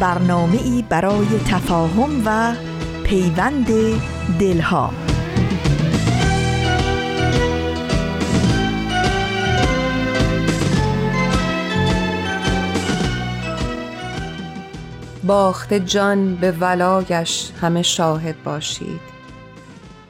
برنامه 0.00 0.62
ای 0.62 0.84
برای 0.88 1.26
تفاهم 1.48 2.22
و 2.26 2.54
پیوند 3.04 3.66
دلها. 4.38 4.92
باخت 15.26 15.74
جان 15.74 16.36
به 16.36 16.52
ولایش 16.52 17.50
همه 17.60 17.82
شاهد 17.82 18.42
باشید. 18.42 19.00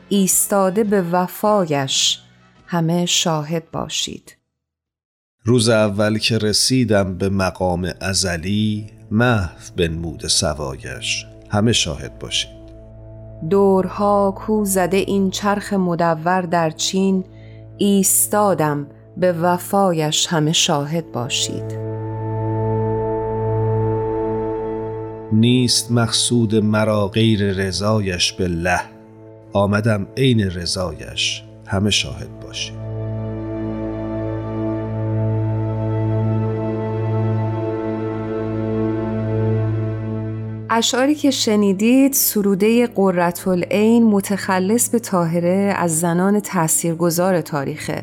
ایستاده 0.09 0.85
به 0.85 1.03
وفایش 1.03 2.19
همه 2.67 3.07
شاهد 3.07 3.71
باشید. 3.71 4.37
روز 5.45 5.69
اول 5.69 6.19
که 6.19 6.39
رسیدم 6.39 7.19
به 7.19 7.29
مقام 7.29 7.93
ازلی 8.01 9.00
محو 9.11 9.75
بنمود 9.77 10.27
سوایش. 10.27 11.27
همه 11.49 11.73
شاهد 11.73 12.19
باشید. 12.19 12.61
دورها 13.51 14.35
کو 14.37 14.65
زده 14.65 14.97
این 14.97 15.31
چرخ 15.31 15.73
مدور 15.73 16.43
در 16.43 16.71
چین 16.71 17.25
ایستادم 17.79 18.87
به 19.17 19.33
وفایش 19.33 20.27
همه 20.27 20.53
شاهد 20.53 21.13
باشید. 21.13 21.91
نیست 25.33 25.93
مقصود 25.93 26.55
مرا 26.55 27.09
غیر 27.09 27.53
رضایش 27.53 28.35
له 28.41 28.81
آمدم 29.53 30.07
عین 30.17 30.41
رضایش. 30.41 31.43
همه 31.67 31.91
شاهد 31.91 32.41
باشید. 32.41 32.80
اشعاری 40.73 41.15
که 41.15 41.31
شنیدید 41.31 42.13
سروده 42.13 42.87
قررتالعین 42.87 44.05
متخلص 44.05 44.89
به 44.89 44.99
طاهره 44.99 45.75
از 45.77 46.01
زنان 46.01 46.41
تاثیرگذار 46.41 47.41
تاریخه 47.41 48.03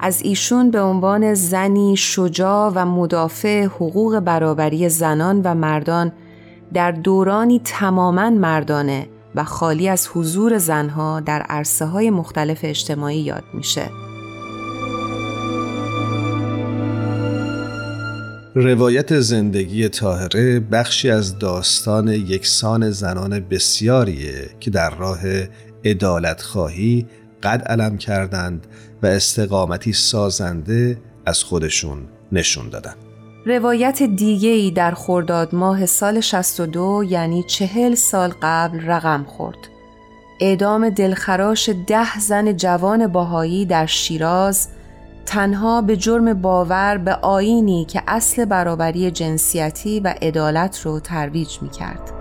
از 0.00 0.22
ایشون 0.22 0.70
به 0.70 0.80
عنوان 0.80 1.34
زنی 1.34 1.96
شجاع 1.96 2.72
و 2.74 2.86
مدافع 2.86 3.64
حقوق 3.64 4.18
برابری 4.18 4.88
زنان 4.88 5.40
و 5.44 5.54
مردان 5.54 6.12
در 6.74 6.92
دورانی 6.92 7.60
تماما 7.64 8.30
مردانه 8.30 9.08
و 9.34 9.44
خالی 9.44 9.88
از 9.88 10.08
حضور 10.14 10.58
زنها 10.58 11.20
در 11.20 11.42
عرصه 11.42 11.84
های 11.84 12.10
مختلف 12.10 12.60
اجتماعی 12.62 13.18
یاد 13.18 13.44
میشه. 13.54 14.05
روایت 18.58 19.20
زندگی 19.20 19.88
تاهره 19.88 20.60
بخشی 20.60 21.10
از 21.10 21.38
داستان 21.38 22.08
یکسان 22.08 22.90
زنان 22.90 23.40
بسیاریه 23.40 24.50
که 24.60 24.70
در 24.70 24.90
راه 24.90 25.18
ادالت 25.84 26.42
خواهی 26.42 27.06
قد 27.42 27.62
علم 27.62 27.98
کردند 27.98 28.66
و 29.02 29.06
استقامتی 29.06 29.92
سازنده 29.92 30.98
از 31.26 31.42
خودشون 31.42 31.98
نشون 32.32 32.68
دادن. 32.68 32.94
روایت 33.46 34.02
دیگه 34.02 34.48
ای 34.48 34.70
در 34.70 34.94
خرداد 34.94 35.54
ماه 35.54 35.86
سال 35.86 36.20
62 36.20 37.04
یعنی 37.08 37.42
چهل 37.42 37.94
سال 37.94 38.32
قبل 38.42 38.80
رقم 38.80 39.24
خورد. 39.24 39.58
اعدام 40.40 40.90
دلخراش 40.90 41.70
ده 41.86 42.18
زن 42.18 42.56
جوان 42.56 43.06
باهایی 43.06 43.66
در 43.66 43.86
شیراز 43.86 44.68
تنها 45.26 45.82
به 45.82 45.96
جرم 45.96 46.34
باور 46.34 46.98
به 46.98 47.14
آینی 47.14 47.84
که 47.84 48.02
اصل 48.06 48.44
برابری 48.44 49.10
جنسیتی 49.10 50.00
و 50.00 50.14
عدالت 50.22 50.80
رو 50.80 51.00
ترویج 51.00 51.58
می 51.62 51.68
کرد. 51.68 52.12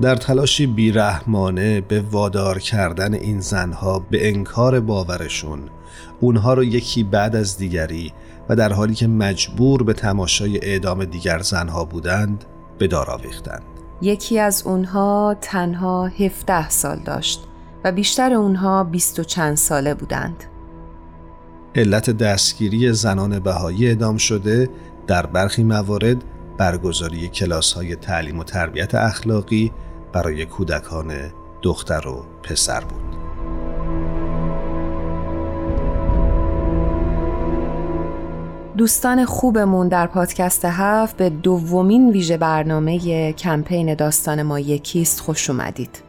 در 0.00 0.16
تلاشی 0.16 0.66
بیرحمانه 0.66 1.80
به 1.80 2.00
وادار 2.00 2.58
کردن 2.58 3.14
این 3.14 3.40
زنها 3.40 3.98
به 4.10 4.28
انکار 4.28 4.80
باورشون 4.80 5.60
اونها 6.20 6.54
رو 6.54 6.64
یکی 6.64 7.04
بعد 7.04 7.36
از 7.36 7.58
دیگری 7.58 8.12
و 8.50 8.56
در 8.56 8.72
حالی 8.72 8.94
که 8.94 9.06
مجبور 9.06 9.82
به 9.82 9.92
تماشای 9.92 10.58
اعدام 10.62 11.04
دیگر 11.04 11.38
زنها 11.38 11.84
بودند 11.84 12.44
به 12.78 12.86
دار 12.86 13.10
آویختند 13.10 13.62
یکی 14.02 14.38
از 14.38 14.62
اونها 14.66 15.36
تنها 15.40 16.06
17 16.06 16.70
سال 16.70 16.98
داشت 16.98 17.44
و 17.84 17.92
بیشتر 17.92 18.34
اونها 18.34 18.84
بیست 18.84 19.18
و 19.18 19.24
چند 19.24 19.56
ساله 19.56 19.94
بودند 19.94 20.44
علت 21.74 22.10
دستگیری 22.10 22.92
زنان 22.92 23.38
بهایی 23.38 23.86
اعدام 23.86 24.16
شده 24.16 24.68
در 25.06 25.26
برخی 25.26 25.62
موارد 25.62 26.24
برگزاری 26.58 27.28
کلاس 27.28 27.72
های 27.72 27.96
تعلیم 27.96 28.38
و 28.38 28.44
تربیت 28.44 28.94
اخلاقی 28.94 29.72
برای 30.12 30.46
کودکان 30.46 31.12
دختر 31.62 32.08
و 32.08 32.24
پسر 32.42 32.80
بود. 32.80 33.19
دوستان 38.76 39.24
خوبمون 39.24 39.88
در 39.88 40.06
پادکست 40.06 40.64
هفت 40.64 41.16
به 41.16 41.30
دومین 41.30 42.10
ویژه 42.10 42.36
برنامه 42.36 43.32
کمپین 43.32 43.94
داستان 43.94 44.42
ما 44.42 44.60
یکیست 44.60 45.20
خوش 45.20 45.50
اومدید. 45.50 46.02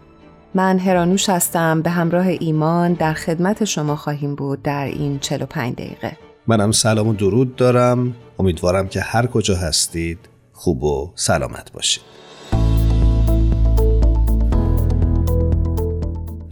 من 0.53 0.79
هرانوش 0.79 1.29
هستم 1.29 1.81
به 1.81 1.89
همراه 1.89 2.27
ایمان 2.27 2.93
در 2.93 3.13
خدمت 3.13 3.63
شما 3.63 3.95
خواهیم 3.95 4.35
بود 4.35 4.61
در 4.61 4.85
این 4.85 5.19
45 5.19 5.75
دقیقه. 5.75 6.17
منم 6.47 6.71
سلام 6.71 7.07
و 7.07 7.13
درود 7.13 7.55
دارم. 7.55 8.15
امیدوارم 8.39 8.87
که 8.87 9.01
هر 9.01 9.25
کجا 9.25 9.55
هستید 9.55 10.19
خوب 10.53 10.83
و 10.83 11.11
سلامت 11.15 11.71
باشید. 11.71 12.03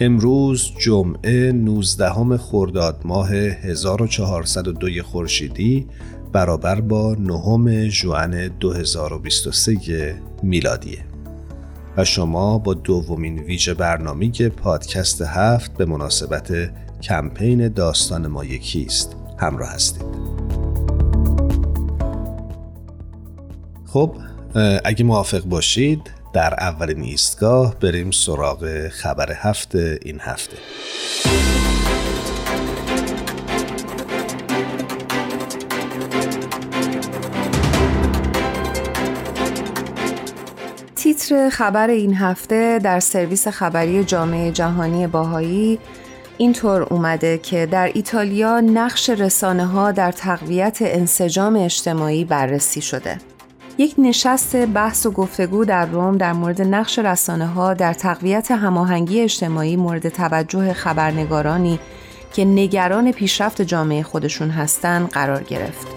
امروز 0.02 0.72
جمعه 0.78 1.52
19 1.52 2.38
خرداد 2.38 3.02
ماه 3.06 3.34
1402 3.34 5.04
خورشیدی 5.04 5.88
برابر 6.32 6.82
با 6.82 7.16
نهم 7.20 7.88
ژوئن 7.88 8.48
2023 8.48 10.22
میلادیه 10.44 11.06
و 11.98 12.06
شما 12.06 12.58
با 12.58 12.74
دومین 12.74 13.40
ویژه 13.40 13.74
برنامه 13.74 14.50
پادکست 14.50 15.22
هفت 15.22 15.78
به 15.78 15.86
مناسبت 15.86 16.52
کمپین 17.02 17.68
داستان 17.68 18.28
ما 18.28 18.46
یکیست. 18.46 19.16
همراه 19.38 19.70
هستید. 19.70 20.06
خب 23.86 24.16
اگه 24.86 25.04
موافق 25.04 25.44
باشید 25.44 26.19
در 26.34 26.54
اولین 26.54 27.04
ایستگاه 27.04 27.76
بریم 27.76 28.12
سراغ 28.12 28.88
خبر 28.88 29.32
هفته 29.32 30.00
این 30.02 30.20
هفته 30.20 30.58
تیتر 40.96 41.50
خبر 41.50 41.90
این 41.90 42.14
هفته 42.14 42.80
در 42.84 43.00
سرویس 43.00 43.48
خبری 43.48 44.04
جامعه 44.04 44.52
جهانی 44.52 45.08
باهایی 45.08 45.80
اینطور 46.38 46.82
اومده 46.82 47.38
که 47.38 47.66
در 47.66 47.92
ایتالیا 47.94 48.60
نقش 48.60 49.10
رسانه 49.10 49.66
ها 49.66 49.92
در 49.92 50.12
تقویت 50.12 50.78
انسجام 50.82 51.56
اجتماعی 51.56 52.26
بررسی 52.26 52.82
شده. 52.82 53.18
یک 53.80 53.96
نشست 53.98 54.56
بحث 54.56 55.06
و 55.06 55.12
گفتگو 55.12 55.66
در 55.66 55.86
روم 55.86 56.18
در 56.18 56.34
مورد 56.34 56.62
نقش 56.62 57.00
رسانه 57.00 57.48
ها 57.48 57.74
در 57.74 57.94
تقویت 57.94 58.52
هماهنگی 58.52 59.22
اجتماعی 59.22 59.76
مورد 59.76 60.10
توجه 60.10 60.74
خبرنگارانی 60.74 61.80
که 62.34 62.46
نگران 62.46 63.12
پیشرفت 63.12 63.62
جامعه 63.62 64.04
خودشون 64.04 64.50
هستند 64.50 65.10
قرار 65.10 65.44
گرفت. 65.44 65.88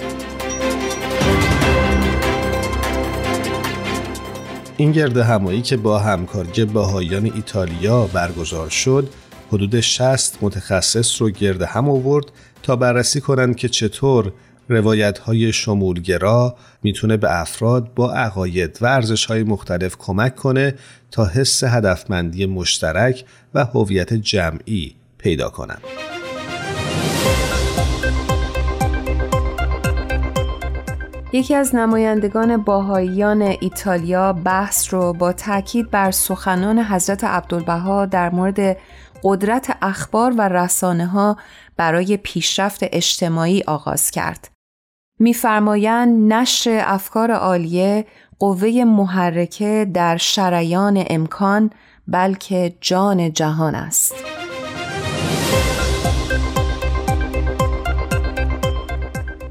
این 4.76 4.92
گرد 4.92 5.16
همایی 5.16 5.62
که 5.62 5.76
با 5.76 5.98
همکاری 5.98 6.64
باهایان 6.64 7.24
ایتالیا 7.24 8.06
برگزار 8.06 8.68
شد 8.68 9.08
حدود 9.52 9.80
60 9.80 10.38
متخصص 10.40 11.22
رو 11.22 11.30
گرد 11.30 11.62
هم 11.62 11.88
آورد 11.88 12.26
تا 12.62 12.76
بررسی 12.76 13.20
کنند 13.20 13.56
که 13.56 13.68
چطور 13.68 14.32
روایت 14.72 15.18
های 15.18 15.52
شمولگرا 15.52 16.56
می‌تونه 16.82 17.16
به 17.16 17.40
افراد 17.40 17.94
با 17.94 18.12
عقاید 18.12 18.78
و 18.80 18.86
ارزش 18.86 19.24
های 19.24 19.42
مختلف 19.42 19.96
کمک 19.98 20.36
کنه 20.36 20.74
تا 21.10 21.24
حس 21.24 21.64
هدفمندی 21.64 22.46
مشترک 22.46 23.24
و 23.54 23.64
هویت 23.64 24.12
جمعی 24.12 24.94
پیدا 25.18 25.48
کنند. 25.48 25.82
یکی 31.34 31.54
از 31.54 31.74
نمایندگان 31.74 32.56
باهاییان 32.56 33.42
ایتالیا 33.42 34.32
بحث 34.32 34.94
رو 34.94 35.12
با 35.12 35.32
تاکید 35.32 35.90
بر 35.90 36.10
سخنان 36.10 36.78
حضرت 36.78 37.24
عبدالبها 37.24 38.06
در 38.06 38.30
مورد 38.30 38.76
قدرت 39.22 39.76
اخبار 39.82 40.34
و 40.38 40.48
رسانه 40.48 41.06
ها 41.06 41.36
برای 41.76 42.16
پیشرفت 42.16 42.80
اجتماعی 42.82 43.62
آغاز 43.66 44.10
کرد. 44.10 44.51
میفرمایند 45.22 46.32
نشر 46.32 46.82
افکار 46.86 47.30
عالیه 47.30 48.06
قوه 48.38 48.84
محرکه 48.86 49.90
در 49.94 50.16
شریان 50.16 51.04
امکان 51.10 51.70
بلکه 52.08 52.74
جان 52.80 53.32
جهان 53.32 53.74
است. 53.74 54.14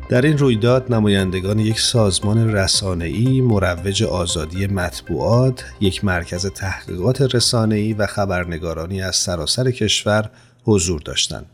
در 0.10 0.22
این 0.22 0.38
رویداد 0.38 0.94
نمایندگان 0.94 1.60
یک 1.60 1.80
سازمان 1.80 2.52
رسانه‌ای 2.54 3.42
مروج 3.42 4.04
آزادی 4.04 4.68
مطبوعات، 4.68 5.66
یک 5.82 6.06
مرکز 6.06 6.46
تحقیقات 6.46 7.22
رسانه‌ای 7.36 7.94
و 7.94 8.06
خبرنگارانی 8.06 9.02
از 9.02 9.16
سراسر 9.16 9.72
کشور 9.72 10.30
حضور 10.64 11.02
داشتند. 11.02 11.46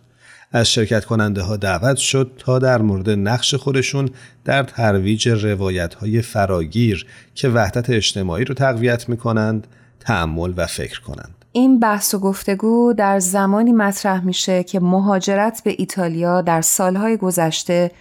از 0.51 0.71
شرکت 0.71 1.05
کننده 1.05 1.41
ها 1.41 1.57
دعوت 1.57 1.97
شد 1.97 2.31
تا 2.37 2.59
در 2.59 2.81
مورد 2.81 3.09
نقش 3.09 3.55
خودشون 3.55 4.09
در 4.45 4.63
ترویج 4.63 5.27
روایت 5.27 5.93
های 5.93 6.21
فراگیر 6.21 7.05
که 7.35 7.49
وحدت 7.49 7.89
اجتماعی 7.89 8.45
رو 8.45 8.55
تقویت 8.55 9.09
می 9.09 9.17
کنند 9.17 9.67
تعمل 9.99 10.53
و 10.57 10.65
فکر 10.65 11.01
کنند. 11.01 11.45
این 11.51 11.79
بحث 11.79 12.13
و 12.13 12.19
گفتگو 12.19 12.93
در 12.97 13.19
زمانی 13.19 13.71
مطرح 13.71 14.25
میشه 14.25 14.63
که 14.63 14.79
مهاجرت 14.79 15.61
به 15.65 15.75
ایتالیا 15.77 16.41
در 16.41 16.61
سالهای 16.61 17.17
گذشته 17.17 17.91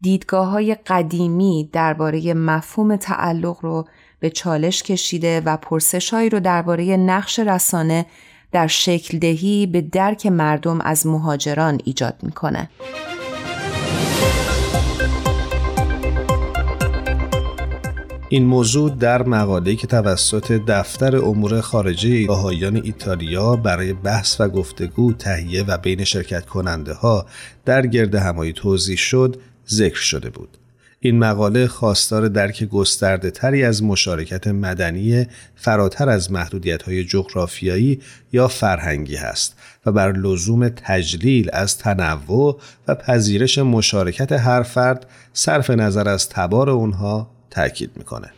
دیدگاه 0.00 0.48
های 0.48 0.74
قدیمی 0.74 1.70
درباره 1.72 2.34
مفهوم 2.34 2.96
تعلق 2.96 3.56
رو 3.62 3.88
به 4.20 4.30
چالش 4.30 4.82
کشیده 4.82 5.42
و 5.44 5.56
پرسشهایی 5.56 6.28
رو 6.28 6.40
درباره 6.40 6.96
نقش 6.96 7.38
رسانه 7.38 8.06
در 8.56 8.66
شکل 8.66 9.18
دهی 9.18 9.66
به 9.66 9.80
درک 9.80 10.26
مردم 10.26 10.80
از 10.80 11.06
مهاجران 11.06 11.80
ایجاد 11.84 12.14
می‌کنه. 12.22 12.70
این 18.28 18.44
موضوع 18.44 18.90
در 18.90 19.22
مقاله‌ای 19.22 19.76
که 19.76 19.86
توسط 19.86 20.52
دفتر 20.52 21.16
امور 21.16 21.60
خارجه 21.60 22.28
آهایان 22.28 22.76
ایتالیا 22.84 23.56
برای 23.56 23.92
بحث 23.92 24.40
و 24.40 24.48
گفتگو 24.48 25.12
تهیه 25.12 25.62
و 25.62 25.78
بین 25.78 26.04
شرکت 26.04 26.46
کننده 26.46 26.94
ها 26.94 27.26
در 27.64 27.86
گرد 27.86 28.14
همایی 28.14 28.52
توضیح 28.52 28.96
شد 28.96 29.36
ذکر 29.68 30.00
شده 30.00 30.30
بود. 30.30 30.58
این 31.00 31.18
مقاله 31.18 31.66
خواستار 31.66 32.28
درک 32.28 32.64
گسترده 32.64 33.30
تری 33.30 33.64
از 33.64 33.82
مشارکت 33.82 34.46
مدنی 34.46 35.26
فراتر 35.54 36.08
از 36.08 36.32
محدودیت 36.32 36.82
های 36.82 37.04
جغرافیایی 37.04 38.00
یا 38.32 38.48
فرهنگی 38.48 39.16
است 39.16 39.56
و 39.86 39.92
بر 39.92 40.12
لزوم 40.12 40.68
تجلیل 40.68 41.50
از 41.52 41.78
تنوع 41.78 42.60
و 42.88 42.94
پذیرش 42.94 43.58
مشارکت 43.58 44.32
هر 44.32 44.62
فرد 44.62 45.06
صرف 45.32 45.70
نظر 45.70 46.08
از 46.08 46.28
تبار 46.28 46.70
اونها 46.70 47.30
تاکید 47.50 47.90
می‌کنه. 47.96 48.30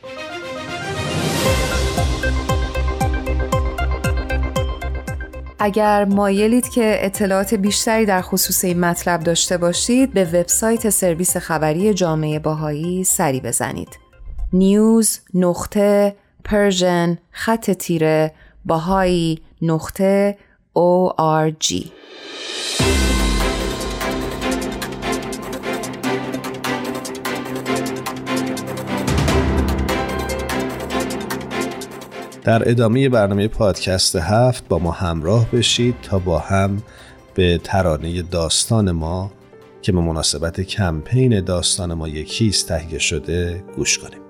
اگر 5.60 6.04
مایلید 6.04 6.68
که 6.68 6.98
اطلاعات 7.00 7.54
بیشتری 7.54 8.06
در 8.06 8.22
خصوص 8.22 8.64
این 8.64 8.80
مطلب 8.80 9.20
داشته 9.20 9.56
باشید 9.56 10.12
به 10.12 10.24
وبسایت 10.24 10.90
سرویس 10.90 11.36
خبری 11.36 11.94
جامعه 11.94 12.38
بهایی 12.38 13.04
سری 13.04 13.40
بزنید. 13.40 13.98
news 14.52 15.20
نقطه 15.34 16.16
persian 16.44 17.18
خط 17.30 17.70
تیره 17.70 18.32
bahai 18.64 19.40
نقطه 19.62 20.38
ORG 20.78 21.88
در 32.48 32.70
ادامه 32.70 33.08
برنامه 33.08 33.48
پادکست 33.48 34.16
هفت 34.16 34.68
با 34.68 34.78
ما 34.78 34.90
همراه 34.90 35.50
بشید 35.50 35.94
تا 36.02 36.18
با 36.18 36.38
هم 36.38 36.82
به 37.34 37.60
ترانه 37.64 38.22
داستان 38.22 38.90
ما 38.90 39.32
که 39.82 39.92
به 39.92 40.00
مناسبت 40.00 40.60
کمپین 40.60 41.40
داستان 41.40 41.94
ما 41.94 42.08
یکیست 42.08 42.68
تهیه 42.68 42.98
شده 42.98 43.64
گوش 43.76 43.98
کنیم. 43.98 44.27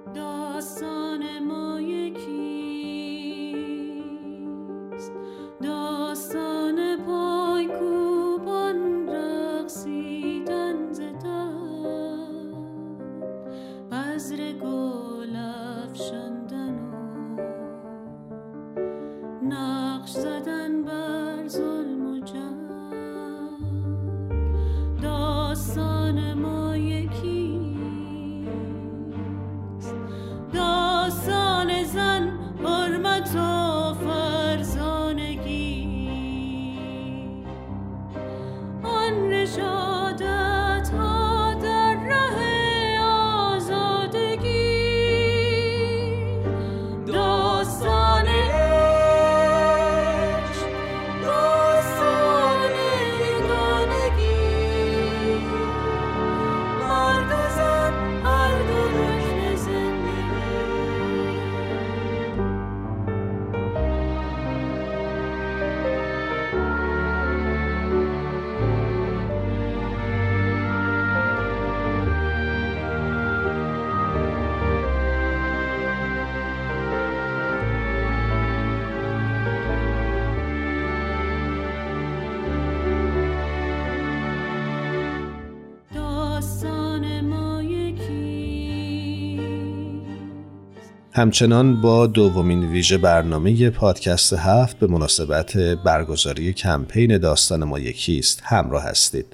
همچنان 91.19 91.81
با 91.81 92.07
دومین 92.07 92.65
ویژه 92.65 92.99
برنامه 92.99 93.71
پادکست 93.71 94.33
هفت 94.33 94.79
به 94.79 94.87
مناسبت 94.87 95.57
برگزاری 95.57 96.53
کمپین 96.53 97.19
داستان 97.19 97.65
ما 97.65 97.79
یکیست 97.79 98.43
همراه 98.45 98.85
هستید. 98.85 99.27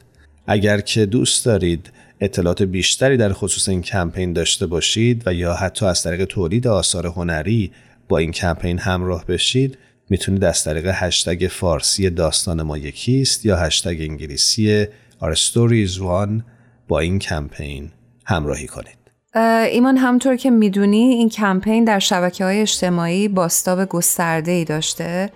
اگر 0.47 0.81
که 0.81 1.07
دوست 1.07 1.45
دارید 1.47 1.93
اطلاعات 2.21 2.63
بیشتری 2.63 3.17
در 3.17 3.33
خصوص 3.33 3.69
این 3.69 3.83
کمپین 3.83 4.33
داشته 4.33 4.67
باشید 4.67 5.23
و 5.27 5.35
یا 5.35 5.55
حتی 5.55 5.87
از 5.87 6.03
طریق 6.03 6.25
تولید 6.25 6.67
آثار 6.67 7.07
هنری 7.07 7.73
با 8.09 8.19
این 8.19 8.33
کمپین 8.33 8.79
همراه 8.79 9.27
بشید 9.27 9.79
می‌تونید 10.11 10.45
از 10.45 10.65
طریق 10.65 10.91
هشتگ 10.95 11.49
فارسی 11.51 12.11
داستان 12.11 12.63
ما 12.63 12.79
یکیست 12.79 13.47
یا 13.47 13.57
هشتگ 13.57 13.97
انگلیسی 14.01 14.85
Our 15.21 15.35
Stories 15.35 15.99
One 15.99 16.43
با 16.89 17.01
این 17.01 17.19
کمپین 17.19 17.91
همراهی 18.25 18.67
کنید. 18.67 19.04
ایمان 19.37 19.97
همطور 19.97 20.37
که 20.37 20.51
می‌دونی 20.51 20.99
این 20.99 21.29
کمپین 21.29 21.85
در 21.85 21.99
شبکه 21.99 22.45
های 22.45 22.61
اجتماعی 22.61 23.29
باستاب 23.29 23.85
گسترده 23.85 24.51
ای 24.51 24.65
داشته. 24.65 25.31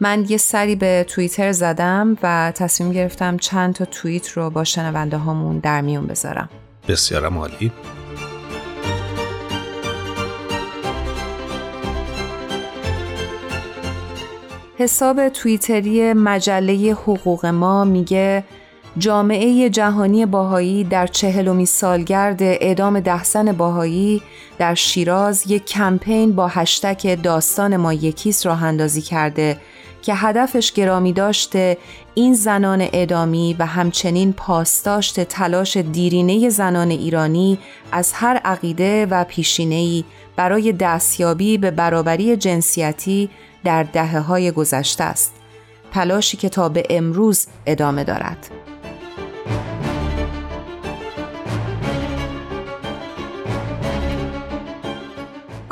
من 0.00 0.24
یه 0.28 0.36
سری 0.36 0.76
به 0.76 1.04
توییتر 1.08 1.52
زدم 1.52 2.18
و 2.22 2.52
تصمیم 2.54 2.92
گرفتم 2.92 3.36
چند 3.36 3.74
تا 3.74 3.84
توییت 3.84 4.28
رو 4.28 4.50
با 4.50 4.64
شنونده 4.64 5.16
هامون 5.16 5.58
در 5.58 5.80
میون 5.80 6.06
بذارم. 6.06 6.48
بسیار 6.88 7.24
عالی. 7.24 7.72
حساب 14.78 15.28
توییتری 15.28 16.12
مجله 16.12 16.92
حقوق 16.92 17.46
ما 17.46 17.84
میگه 17.84 18.44
جامعه 18.98 19.70
جهانی 19.70 20.26
باهایی 20.26 20.84
در 20.84 21.06
چهلمی 21.06 21.66
سالگرد 21.66 22.42
اعدام 22.42 23.00
دهسن 23.00 23.52
باهایی 23.52 24.22
در 24.58 24.74
شیراز 24.74 25.50
یک 25.50 25.64
کمپین 25.64 26.32
با 26.32 26.48
هشتک 26.48 27.22
داستان 27.22 27.76
ما 27.76 27.92
یکیست 27.92 28.46
راه 28.46 28.64
اندازی 28.64 29.02
کرده 29.02 29.56
که 30.02 30.14
هدفش 30.14 30.72
گرامی 30.72 31.12
داشته 31.12 31.78
این 32.14 32.34
زنان 32.34 32.80
اعدامی 32.80 33.56
و 33.58 33.66
همچنین 33.66 34.32
پاسداشت 34.32 35.20
تلاش 35.20 35.76
دیرینه 35.76 36.48
زنان 36.48 36.90
ایرانی 36.90 37.58
از 37.92 38.12
هر 38.12 38.36
عقیده 38.36 39.06
و 39.06 39.24
پیشینه‌ای 39.24 40.04
برای 40.36 40.72
دستیابی 40.72 41.58
به 41.58 41.70
برابری 41.70 42.36
جنسیتی 42.36 43.30
در 43.64 43.82
دهه 43.82 44.18
های 44.18 44.50
گذشته 44.50 45.04
است. 45.04 45.32
تلاشی 45.92 46.36
که 46.36 46.48
تا 46.48 46.68
به 46.68 46.82
امروز 46.90 47.46
ادامه 47.66 48.04
دارد. 48.04 48.50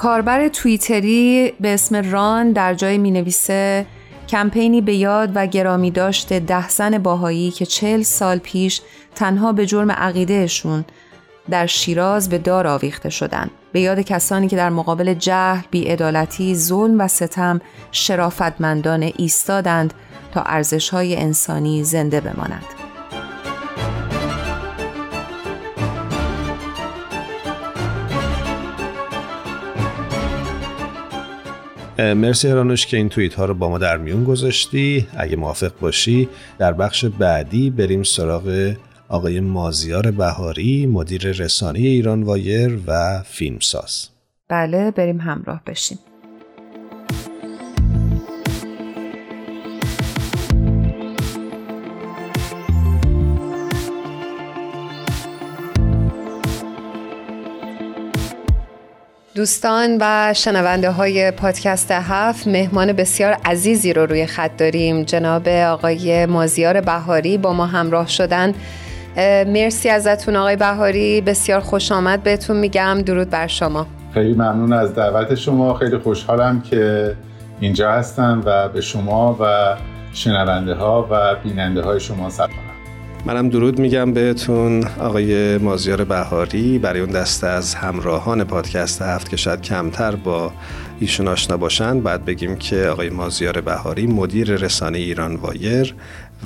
کاربر 0.00 0.48
توییتری 0.48 1.52
به 1.60 1.74
اسم 1.74 2.10
ران 2.10 2.52
در 2.52 2.74
جای 2.74 2.98
می 2.98 3.10
نویسه 3.10 3.86
کمپینی 4.28 4.80
به 4.80 4.94
یاد 4.94 5.30
و 5.34 5.46
گرامی 5.46 5.90
داشته 5.90 6.40
ده 6.40 6.68
زن 6.68 6.98
باهایی 6.98 7.50
که 7.50 7.66
چل 7.66 8.02
سال 8.02 8.38
پیش 8.38 8.80
تنها 9.14 9.52
به 9.52 9.66
جرم 9.66 9.90
عقیدهشون 9.90 10.84
در 11.50 11.66
شیراز 11.66 12.28
به 12.28 12.38
دار 12.38 12.66
آویخته 12.66 13.10
شدند. 13.10 13.50
به 13.72 13.80
یاد 13.80 14.00
کسانی 14.00 14.48
که 14.48 14.56
در 14.56 14.70
مقابل 14.70 15.14
جهل، 15.14 15.62
بیعدالتی، 15.70 16.54
ظلم 16.54 17.00
و 17.00 17.08
ستم 17.08 17.60
شرافتمندانه 17.92 19.12
ایستادند 19.16 19.94
تا 20.34 20.42
ارزشهای 20.42 21.16
انسانی 21.16 21.84
زنده 21.84 22.20
بماند. 22.20 22.79
مرسی 32.00 32.48
هرانوش 32.48 32.86
که 32.86 32.96
این 32.96 33.08
توییت 33.08 33.34
ها 33.34 33.44
رو 33.44 33.54
با 33.54 33.68
ما 33.68 33.78
در 33.78 33.96
میون 33.96 34.24
گذاشتی. 34.24 35.06
اگه 35.16 35.36
موافق 35.36 35.72
باشی 35.80 36.28
در 36.58 36.72
بخش 36.72 37.04
بعدی 37.04 37.70
بریم 37.70 38.02
سراغ 38.02 38.74
آقای 39.08 39.40
مازیار 39.40 40.10
بهاری 40.10 40.86
مدیر 40.86 41.32
رسانه 41.32 41.78
ایران 41.78 42.22
وایر 42.22 42.78
و 42.86 43.22
فیلمساز. 43.22 44.08
بله 44.48 44.90
بریم 44.90 45.20
همراه 45.20 45.62
بشیم. 45.66 45.98
دوستان 59.40 59.98
و 60.00 60.34
شنونده 60.36 60.90
های 60.90 61.30
پادکست 61.30 61.90
هفت 61.90 62.46
مهمان 62.46 62.92
بسیار 62.92 63.36
عزیزی 63.44 63.92
رو 63.92 64.06
روی 64.06 64.26
خط 64.26 64.56
داریم. 64.56 65.02
جناب 65.02 65.48
آقای 65.48 66.26
مازیار 66.26 66.80
بهاری 66.80 67.38
با 67.38 67.52
ما 67.52 67.66
همراه 67.66 68.08
شدن. 68.08 68.54
مرسی 69.46 69.88
ازتون 69.88 70.36
آقای 70.36 70.56
بهاری. 70.56 71.20
بسیار 71.20 71.60
خوش 71.60 71.92
آمد 71.92 72.22
بهتون 72.22 72.56
میگم. 72.56 73.02
درود 73.06 73.30
بر 73.30 73.46
شما. 73.46 73.86
خیلی 74.14 74.34
ممنون 74.34 74.72
از 74.72 74.94
دعوت 74.94 75.34
شما. 75.34 75.74
خیلی 75.74 75.98
خوشحالم 75.98 76.60
که 76.60 77.14
اینجا 77.60 77.92
هستم 77.92 78.42
و 78.44 78.68
به 78.68 78.80
شما 78.80 79.36
و 79.40 79.76
شنونده 80.12 80.74
ها 80.74 81.08
و 81.10 81.34
بیننده 81.34 81.82
های 81.82 82.00
شما 82.00 82.30
سلام. 82.30 82.69
منم 83.24 83.48
درود 83.48 83.78
میگم 83.78 84.12
بهتون 84.12 84.84
آقای 84.86 85.58
مازیار 85.58 86.04
بهاری 86.04 86.78
برای 86.78 87.00
اون 87.00 87.10
دسته 87.10 87.46
از 87.46 87.74
همراهان 87.74 88.44
پادکست 88.44 89.02
هفت 89.02 89.28
که 89.28 89.36
شاید 89.36 89.62
کمتر 89.62 90.16
با 90.16 90.52
ایشون 91.00 91.28
آشنا 91.28 91.56
باشن 91.56 92.00
بعد 92.00 92.24
بگیم 92.24 92.56
که 92.56 92.86
آقای 92.86 93.10
مازیار 93.10 93.60
بهاری 93.60 94.06
مدیر 94.06 94.56
رسانه 94.56 94.98
ایران 94.98 95.36
وایر 95.36 95.94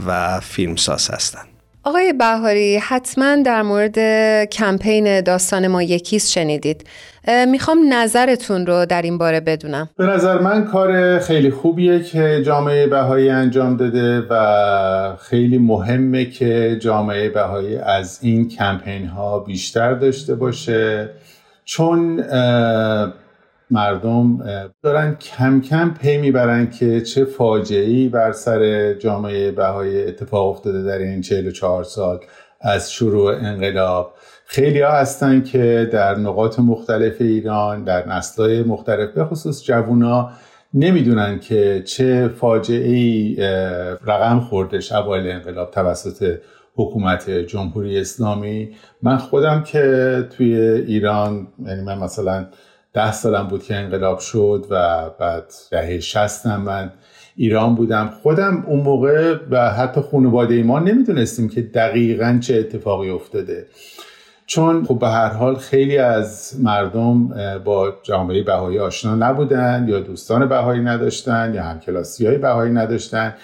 و 0.06 0.40
فیلمساز 0.40 1.10
هستند. 1.10 1.53
آقای 1.86 2.12
بهاری 2.12 2.76
حتما 2.76 3.36
در 3.36 3.62
مورد 3.62 3.98
کمپین 4.44 5.20
داستان 5.20 5.66
ما 5.66 5.82
یکیست 5.82 6.30
شنیدید. 6.30 6.86
می‌خوام 7.48 7.78
نظرتون 7.88 8.66
رو 8.66 8.86
در 8.86 9.02
این 9.02 9.18
باره 9.18 9.40
بدونم. 9.40 9.88
به 9.98 10.06
نظر 10.06 10.38
من 10.38 10.64
کار 10.64 11.18
خیلی 11.18 11.50
خوبیه 11.50 12.02
که 12.02 12.42
جامعه 12.46 12.86
بهایی 12.86 13.30
انجام 13.30 13.76
داده 13.76 14.20
و 14.30 15.16
خیلی 15.16 15.58
مهمه 15.58 16.24
که 16.24 16.78
جامعه 16.80 17.28
بهایی 17.28 17.76
از 17.76 18.18
این 18.22 18.48
کمپین 18.48 19.06
ها 19.06 19.38
بیشتر 19.38 19.94
داشته 19.94 20.34
باشه. 20.34 21.10
چون 21.64 22.24
مردم 23.70 24.38
دارن 24.82 25.14
کم 25.14 25.60
کم 25.60 25.94
پی 26.00 26.16
می‌برن 26.16 26.70
که 26.70 27.00
چه 27.00 27.24
فاجعه‌ای 27.24 28.08
بر 28.08 28.32
سر 28.32 28.92
جامعه 28.94 29.50
بهای 29.50 30.08
اتفاق 30.08 30.48
افتاده 30.48 30.82
در 30.82 30.98
این 30.98 31.20
44 31.20 31.84
سال 31.84 32.20
از 32.60 32.92
شروع 32.92 33.34
انقلاب. 33.34 34.14
خیلی 34.46 34.80
ها 34.80 34.92
هستن 34.92 35.42
که 35.42 35.88
در 35.92 36.14
نقاط 36.14 36.58
مختلف 36.58 37.20
ایران 37.20 37.84
در 37.84 38.08
نسلهای 38.08 38.62
مختلف 38.62 39.10
به 39.10 39.24
خصوص 39.24 39.64
جوونا 39.64 40.30
نمی‌دونن 40.74 41.38
که 41.38 41.82
چه 41.86 42.28
فاجعه 42.28 42.88
ای 42.88 43.36
رقم 44.06 44.40
خوردش 44.40 44.92
اوایل 44.92 45.30
انقلاب 45.30 45.70
توسط 45.70 46.38
حکومت 46.76 47.30
جمهوری 47.30 48.00
اسلامی. 48.00 48.70
من 49.02 49.16
خودم 49.16 49.62
که 49.62 50.28
توی 50.36 50.54
ایران 50.86 51.46
یعنی 51.66 51.82
من 51.82 51.98
مثلا 51.98 52.46
ده 52.94 53.12
سالم 53.12 53.46
بود 53.46 53.62
که 53.62 53.74
انقلاب 53.76 54.18
شد 54.18 54.66
و 54.70 55.10
بعد 55.18 55.44
دهه 55.70 56.00
شستم. 56.00 56.60
من 56.60 56.92
ایران 57.36 57.74
بودم. 57.74 58.10
خودم 58.22 58.64
اون 58.66 58.80
موقع 58.80 59.36
و 59.50 59.70
حتی 59.70 60.00
خانواده 60.00 60.62
ما 60.62 60.78
نمی‌دونستیم 60.78 61.48
که 61.48 61.62
دقیقا 61.62 62.38
چه 62.42 62.56
اتفاقی 62.56 63.10
افتاده. 63.10 63.66
چون 64.46 64.84
خب 64.84 64.98
به 64.98 65.08
هر 65.08 65.28
حال 65.28 65.56
خیلی 65.56 65.98
از 65.98 66.60
مردم 66.60 67.28
با 67.64 67.94
جامعه 68.02 68.42
بهایی 68.42 68.78
آشنا 68.78 69.14
نبودن 69.14 69.86
یا 69.88 70.00
دوستان 70.00 70.48
بهایی 70.48 70.80
نداشتن 70.80 71.52
یا 71.54 71.62
همکلاسی 71.62 72.26
های 72.26 72.38
بهایی 72.38 72.72
نداشتن. 72.72 73.34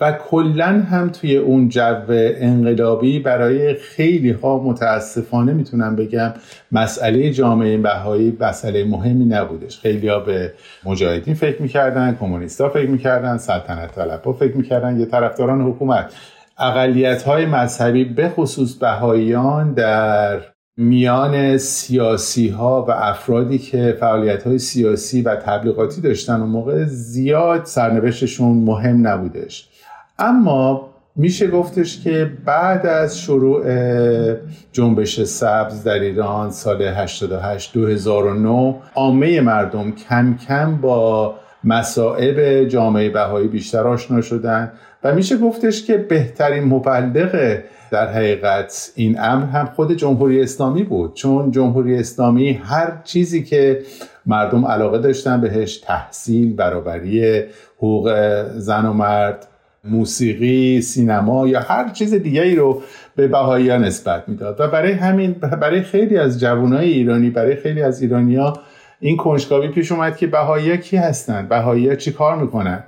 و 0.00 0.12
کلا 0.12 0.66
هم 0.90 1.08
توی 1.08 1.36
اون 1.36 1.68
جو 1.68 2.04
انقلابی 2.08 3.18
برای 3.18 3.74
خیلی 3.74 4.30
ها 4.30 4.58
متاسفانه 4.58 5.52
می‌تونم 5.52 5.96
بگم 5.96 6.32
مسئله 6.72 7.30
جامعه 7.30 7.76
بهایی 7.76 8.36
مسئله 8.40 8.84
مهمی 8.84 9.24
نبودش. 9.24 9.78
خیلی 9.78 10.08
ها 10.08 10.18
به 10.18 10.52
مجاهدین 10.84 11.34
فکر 11.34 11.62
می‌کردن 11.62 12.16
کمونیستا 12.20 12.68
فکر 12.68 12.88
می‌کردن 12.88 13.38
سلطنت 13.38 13.94
طلب 13.94 14.22
ها 14.24 14.32
فکر 14.32 14.56
می‌کردن 14.56 15.00
یه 15.00 15.06
طرفداران 15.06 15.60
حکومت. 15.60 16.14
اقلیت 16.58 17.22
های 17.22 17.46
مذهبی 17.46 18.04
به 18.04 18.28
خصوص 18.28 18.74
بهاییان 18.74 19.72
در 19.72 20.40
میان 20.76 21.58
سیاسی 21.58 22.48
ها 22.48 22.84
و 22.88 22.90
افرادی 22.90 23.58
که 23.58 23.96
فعالیت 24.00 24.46
های 24.46 24.58
سیاسی 24.58 25.22
و 25.22 25.36
تبلیغاتی 25.36 26.00
داشتن 26.00 26.40
اون 26.40 26.50
موقع 26.50 26.84
زیاد 26.84 27.64
سرنوشتشون 27.64 28.56
مهم 28.56 29.06
نبودش. 29.06 29.69
اما 30.20 30.90
میشه 31.16 31.50
گفتش 31.50 32.04
که 32.04 32.30
بعد 32.44 32.86
از 32.86 33.20
شروع 33.20 33.64
جنبش 34.72 35.22
سبز 35.22 35.84
در 35.84 35.98
ایران 35.98 36.50
سال 36.50 36.82
88 36.82 37.74
2009 37.74 38.74
عامه 38.94 39.40
مردم 39.40 39.92
کم 39.92 40.36
کم 40.48 40.76
با 40.76 41.34
مسائب 41.64 42.64
جامعه 42.64 43.10
بهایی 43.10 43.48
بیشتر 43.48 43.86
آشنا 43.86 44.20
شدن 44.20 44.72
و 45.04 45.14
میشه 45.14 45.36
گفتش 45.36 45.86
که 45.86 45.96
بهترین 45.96 46.64
مبلغ 46.64 47.58
در 47.90 48.08
حقیقت 48.08 48.92
این 48.94 49.20
امر 49.20 49.46
هم 49.46 49.66
خود 49.66 49.92
جمهوری 49.92 50.42
اسلامی 50.42 50.82
بود. 50.82 51.14
چون 51.14 51.50
جمهوری 51.50 51.98
اسلامی 51.98 52.52
هر 52.52 52.92
چیزی 53.04 53.42
که 53.44 53.82
مردم 54.26 54.64
علاقه 54.66 54.98
داشتن 54.98 55.40
بهش 55.40 55.76
تحصیل 55.76 56.56
برابری 56.56 57.42
حقوق 57.76 58.12
زن 58.56 58.86
و 58.86 58.92
مرد 58.92 59.46
موسیقی 59.84 60.80
سینما 60.80 61.48
یا 61.48 61.60
هر 61.60 61.88
چیز 61.88 62.14
دیگری 62.14 62.56
رو 62.56 62.82
به 63.16 63.28
بهایی 63.28 63.70
ها 63.70 63.76
نسبت 63.76 64.28
می‌داد. 64.28 64.60
و 64.60 64.68
برای 64.68 64.92
همین 64.92 65.32
برای 65.32 65.82
خیلی 65.82 66.18
از 66.18 66.40
جوانای 66.40 66.88
ایرانی 66.88 67.30
برای 67.30 67.56
خیلی 67.56 67.82
از 67.82 68.02
ایرانیا 68.02 68.52
این 69.00 69.16
کنجکاوی 69.16 69.68
پیش 69.68 69.92
اومد 69.92 70.16
که 70.16 70.26
بهایی 70.26 70.78
کی 70.78 70.96
هستند 70.96 71.48
بهایی 71.48 71.88
ها 71.88 71.94
چی 71.94 72.12
کار 72.12 72.36
می‌کنن؟ 72.36 72.84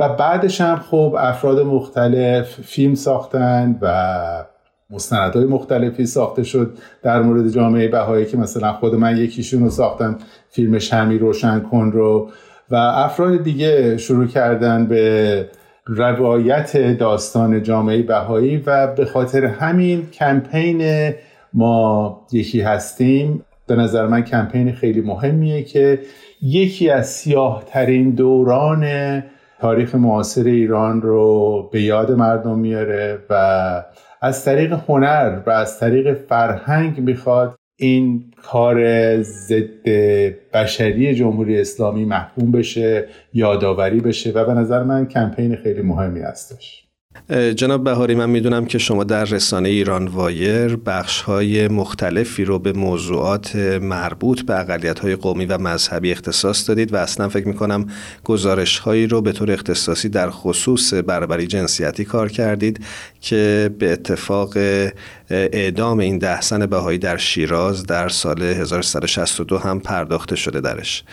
و 0.00 0.08
بعدش 0.08 0.60
هم 0.60 0.76
خب 0.76 1.16
افراد 1.18 1.60
مختلف 1.60 2.60
فیلم 2.60 2.94
ساختن 2.94 3.78
و 3.82 4.44
مستندهای 4.90 5.44
مختلفی 5.44 6.06
ساخته 6.06 6.42
شد 6.42 6.78
در 7.02 7.22
مورد 7.22 7.48
جامعه 7.48 7.88
بهایی 7.88 8.26
که 8.26 8.36
مثلا 8.36 8.72
خود 8.72 8.94
من 8.94 9.16
یکیشون 9.16 9.62
رو 9.62 9.70
ساختم 9.70 10.18
فیلم 10.50 10.78
شمی 10.78 11.18
روشن 11.18 11.60
کن 11.60 11.90
رو. 11.92 12.30
و 12.70 12.74
افراد 12.74 13.42
دیگه 13.42 13.96
شروع 13.96 14.26
کردن 14.26 14.86
به 14.86 15.48
روایت 15.86 16.98
داستان 16.98 17.62
جامعه 17.62 18.02
بهایی 18.02 18.56
و 18.66 18.86
به 18.86 19.04
خاطر 19.04 19.44
همین 19.44 20.10
کمپین 20.10 21.10
ما 21.52 22.26
یکی 22.32 22.60
هستیم. 22.60 23.44
به 23.66 23.76
نظر 23.76 24.06
من 24.06 24.22
کمپین 24.22 24.72
خیلی 24.72 25.00
مهمیه 25.00 25.62
که 25.62 25.98
یکی 26.42 26.90
از 26.90 27.10
سیاه 27.10 27.62
ترین 27.66 28.10
دوران 28.10 28.86
تاریخ 29.60 29.94
معاصر 29.94 30.44
ایران 30.44 31.02
رو 31.02 31.68
به 31.72 31.82
یاد 31.82 32.12
مردم 32.12 32.58
میاره 32.58 33.18
و 33.30 33.84
از 34.20 34.44
طریق 34.44 34.78
هنر 34.88 35.40
و 35.46 35.50
از 35.50 35.80
طریق 35.80 36.14
فرهنگ 36.14 37.00
می‌خواد 37.00 37.54
این 37.76 38.31
کار 38.42 38.76
ضد 39.22 39.88
بشری 40.54 41.14
جمهوری 41.14 41.60
اسلامی 41.60 42.04
محکوم 42.04 42.50
بشه 42.50 43.08
یادآوری 43.34 44.00
بشه 44.00 44.30
و 44.30 44.44
به 44.44 44.54
نظر 44.54 44.82
من 44.82 45.06
کمپین 45.06 45.56
خیلی 45.56 45.82
مهمی 45.82 46.20
هستش. 46.20 46.82
جناب 47.56 47.84
بهاری 47.84 48.14
من 48.14 48.30
می‌دونم 48.30 48.66
که 48.66 48.78
شما 48.78 49.04
در 49.04 49.24
رسانه 49.24 49.68
ایران 49.68 50.06
وایر 50.06 50.76
بخش 50.76 51.20
های 51.20 51.68
مختلفی 51.68 52.44
رو 52.44 52.58
به 52.58 52.72
موضوعات 52.72 53.56
مربوط 53.82 54.42
به 54.42 54.60
اقلیت 54.60 54.98
های 54.98 55.16
قومی 55.16 55.46
و 55.46 55.58
مذهبی 55.58 56.12
اختصاص 56.12 56.68
دادید 56.68 56.94
و 56.94 56.96
اصلا 56.96 57.28
فکر 57.28 57.48
می‌کنم 57.48 57.86
گزارش 58.24 58.78
هایی 58.78 59.06
رو 59.06 59.20
به 59.20 59.32
طور 59.32 59.52
اختصاصی 59.52 60.08
در 60.08 60.30
خصوص 60.30 60.94
برابری 60.94 61.46
جنسیتی 61.46 62.04
کار 62.04 62.28
کردید 62.28 62.84
که 63.20 63.70
به 63.78 63.92
اتفاق 63.92 64.54
اعدام 65.32 65.98
این 65.98 66.18
ده 66.18 66.40
زن 66.40 66.66
بهایی 66.66 66.98
در 66.98 67.16
شیراز 67.16 67.86
در 67.86 68.08
سال 68.08 68.42
1362 68.42 69.58
هم 69.58 69.80
پرداخته 69.80 70.36
شده 70.36 70.60
درش. 70.60 71.04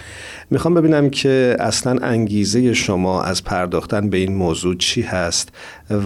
می‌خوام 0.51 0.73
ببینم 0.73 1.09
که 1.09 1.55
اصلا 1.59 1.99
انگیزه 2.01 2.73
شما 2.73 3.23
از 3.23 3.43
پرداختن 3.43 4.09
به 4.09 4.17
این 4.17 4.35
موضوع 4.35 4.75
چی 4.75 5.01
هست 5.01 5.49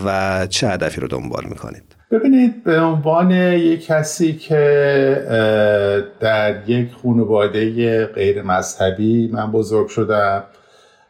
و 0.05 0.47
چه 0.49 0.69
هدفی 0.69 1.01
رو 1.01 1.07
دنبال 1.07 1.43
می‌کنید؟ 1.49 1.83
ببینید 2.11 2.63
به 2.63 2.79
عنوان 2.79 3.31
یک 3.31 3.85
کسی 3.85 4.33
که 4.33 4.57
در 6.19 6.69
یک 6.69 6.87
خانواده 7.03 8.05
غیر 8.05 8.41
مذهبی 8.41 9.27
من 9.27 9.51
بزرگ 9.51 9.87
شدم 9.87 10.43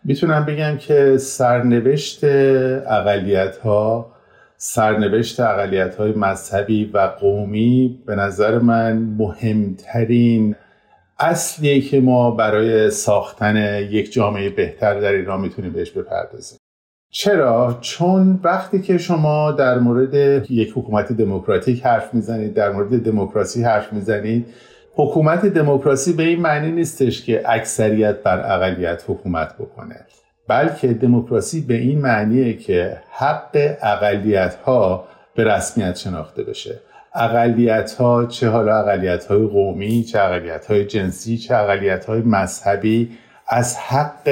می‌تونم 0.03 0.45
بگم 0.45 0.77
که 0.77 1.17
سرنوشت 1.17 2.23
اقلیت 2.23 3.57
ها 3.57 4.12
سرنوشت 4.65 5.39
اقلیت 5.39 5.95
های 5.95 6.11
مذهبی 6.11 6.85
و 6.85 6.97
قومی 6.97 7.99
به 8.05 8.15
نظر 8.15 8.59
من 8.59 8.97
مهمترین 8.97 10.55
اصلیه 11.19 11.81
که 11.81 12.01
ما 12.01 12.31
برای 12.31 12.91
ساختن 12.91 13.81
یک 13.91 14.13
جامعه 14.13 14.49
بهتر 14.49 14.99
در 14.99 15.11
ایران 15.11 15.41
می‌تونیم 15.41 15.71
بهش 15.71 15.91
بپردازیم 15.91 16.57
چرا؟ 17.11 17.77
چون 17.81 18.39
وقتی 18.43 18.81
که 18.81 18.97
شما 18.97 19.51
در 19.51 19.79
مورد 19.79 20.51
یک 20.51 20.71
حکومت 20.75 21.11
دموکراتیک 21.11 21.85
حرف 21.85 22.13
می‌زنید 22.13 22.53
در 22.53 22.71
مورد 22.71 23.03
دموکراسی 23.03 23.63
حرف 23.63 23.93
می‌زنید 23.93 24.45
حکومت 24.95 25.45
دموکراسی 25.45 26.13
به 26.13 26.23
این 26.23 26.41
معنی 26.41 26.71
نیستش 26.71 27.25
که 27.25 27.43
اکثریت 27.45 28.23
بر 28.23 28.55
اقلیت 28.55 29.03
حکومت 29.07 29.57
بکنه 29.57 30.05
بلکه 30.47 30.87
دموکراسی 30.87 31.61
به 31.61 31.73
این 31.73 32.01
معنیه 32.01 32.53
که 32.57 32.97
حق 33.11 33.77
اقلیت 33.81 34.55
ها 34.55 35.07
به 35.35 35.43
رسمیت 35.43 35.95
شناخته 35.95 36.43
بشه. 36.43 36.79
اقلیت 37.15 37.91
ها 37.91 38.25
چه 38.25 38.49
حالا 38.49 38.79
اقلیت 38.79 39.25
های 39.25 39.47
قومی 39.47 40.03
چه 40.03 40.19
اقلیت 40.19 40.65
های 40.65 40.85
جنسی 40.85 41.37
چه 41.37 41.55
اقلیت 41.55 42.05
های 42.05 42.21
مذهبی 42.21 43.11
از 43.47 43.77
حق 43.77 44.29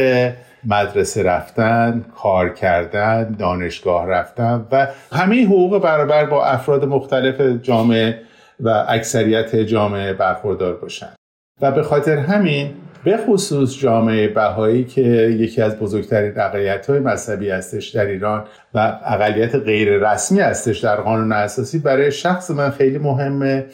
مدرسه 0.63 1.23
رفتن 1.23 2.05
کار 2.17 2.49
کردن 2.49 3.31
دانشگاه 3.31 4.07
رفتن 4.07 4.65
و 4.71 4.88
همه 5.12 5.45
حقوق 5.45 5.81
برابر 5.81 6.25
با 6.25 6.45
افراد 6.45 6.86
مختلف 6.86 7.41
جامعه 7.41 8.21
و 8.59 8.86
اکثریت 8.88 9.55
جامعه 9.55 10.13
برخوردار 10.13 10.73
باشن. 10.75 11.13
و 11.62 11.71
به 11.71 11.83
خاطر 11.83 12.17
همین 12.17 12.73
به 13.03 13.17
خصوص 13.17 13.79
جامعه 13.79 14.27
بهایی 14.27 14.83
که 14.83 15.01
یکی 15.39 15.61
از 15.61 15.79
بزرگترین 15.79 16.39
اقلیت 16.39 16.89
های 16.89 16.99
مذهبی 16.99 17.49
هستش 17.49 17.89
در 17.89 18.05
ایران 18.05 18.45
و 18.73 18.99
اقلیت 19.05 19.55
غیر 19.55 20.11
رسمی 20.11 20.39
هستش 20.39 20.79
در 20.79 20.95
قانون 20.95 21.31
اساسی 21.31 21.79
برای 21.79 22.11
شخص 22.11 22.51
من 22.51 22.69
خیلی 22.69 22.97
مهمه. 22.97 23.65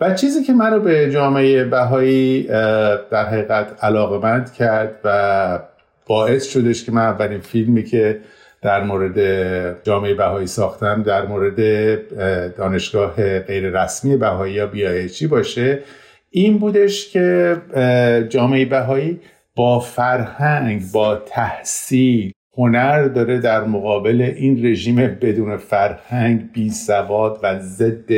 و 0.00 0.14
چیزی 0.14 0.42
که 0.44 0.52
منو 0.52 0.80
به 0.80 1.10
جامعه 1.10 1.64
بهایی 1.64 2.42
در 3.10 3.26
حقیقت 3.26 3.84
علاقمند 3.84 4.52
کرد 4.52 5.00
و 5.04 5.58
باعث 6.06 6.46
شدش 6.48 6.84
که 6.84 6.92
من 6.92 7.02
اولین 7.02 7.40
فیلمی 7.40 7.84
که 7.84 8.20
در 8.62 8.82
مورد 8.82 9.18
جامعه 9.82 10.14
بهایی 10.14 10.46
ساختم 10.46 11.02
در 11.02 11.26
مورد 11.26 11.58
دانشگاه 12.56 13.38
غیر 13.38 13.82
رسمی 13.82 14.16
بهایی 14.16 14.54
یا 14.54 14.66
بیایچی 14.66 15.26
باشه. 15.26 15.78
این 16.36 16.58
بودش 16.58 17.12
که 17.12 17.56
جامعه 18.28 18.64
بهایی 18.64 19.20
با 19.56 19.78
فرهنگ 19.78 20.82
با 20.94 21.16
تحصیل 21.16 22.32
هنر 22.58 23.04
داره 23.08 23.38
در 23.40 23.64
مقابل 23.64 24.32
این 24.36 24.66
رژیم 24.66 24.96
بدون 24.96 25.56
فرهنگ 25.56 26.52
بی 26.52 26.70
سواد 26.70 27.40
و 27.42 27.58
ضد 27.58 28.10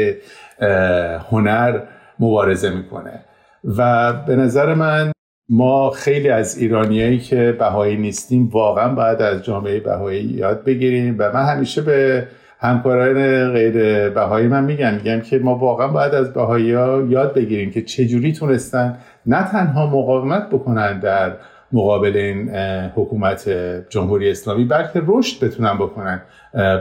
هنر 1.30 1.80
مبارزه 2.18 2.70
می‌کنه. 2.70 3.24
و 3.64 4.12
به 4.12 4.36
نظر 4.36 4.74
من 4.74 5.12
ما 5.48 5.90
خیلی 5.90 6.28
از 6.28 6.58
ایرانیایی 6.58 7.18
که 7.18 7.56
بهایی 7.58 7.96
نیستیم 7.96 8.48
واقعا 8.48 8.94
باید 8.94 9.22
از 9.22 9.44
جامعه 9.44 9.80
بهایی 9.80 10.24
یاد 10.24 10.64
بگیریم. 10.64 11.16
و 11.18 11.32
من 11.32 11.44
همیشه 11.44 11.82
به 11.82 12.26
همکاران 12.66 13.52
غیر 13.52 14.08
بهایی 14.08 14.46
من 14.46 14.64
میگم 14.64 14.94
میگم 14.94 15.20
که 15.20 15.38
ما 15.38 15.54
واقعا 15.54 15.88
باید 15.88 16.14
از 16.14 16.32
بهایی 16.32 16.72
ها 16.72 17.02
یاد 17.08 17.34
بگیریم 17.34 17.70
که 17.70 17.82
چجوری 17.82 18.32
تونستن 18.32 18.98
نه 19.26 19.50
تنها 19.50 19.86
مقاومت 19.86 20.50
بکنن 20.50 21.00
در 21.00 21.32
مقابل 21.72 22.16
این 22.16 22.50
حکومت 22.94 23.48
جمهوری 23.88 24.30
اسلامی 24.30 24.64
بلکه 24.64 25.02
رشد 25.06 25.44
بتونن 25.44 25.74
بکنن. 25.74 26.22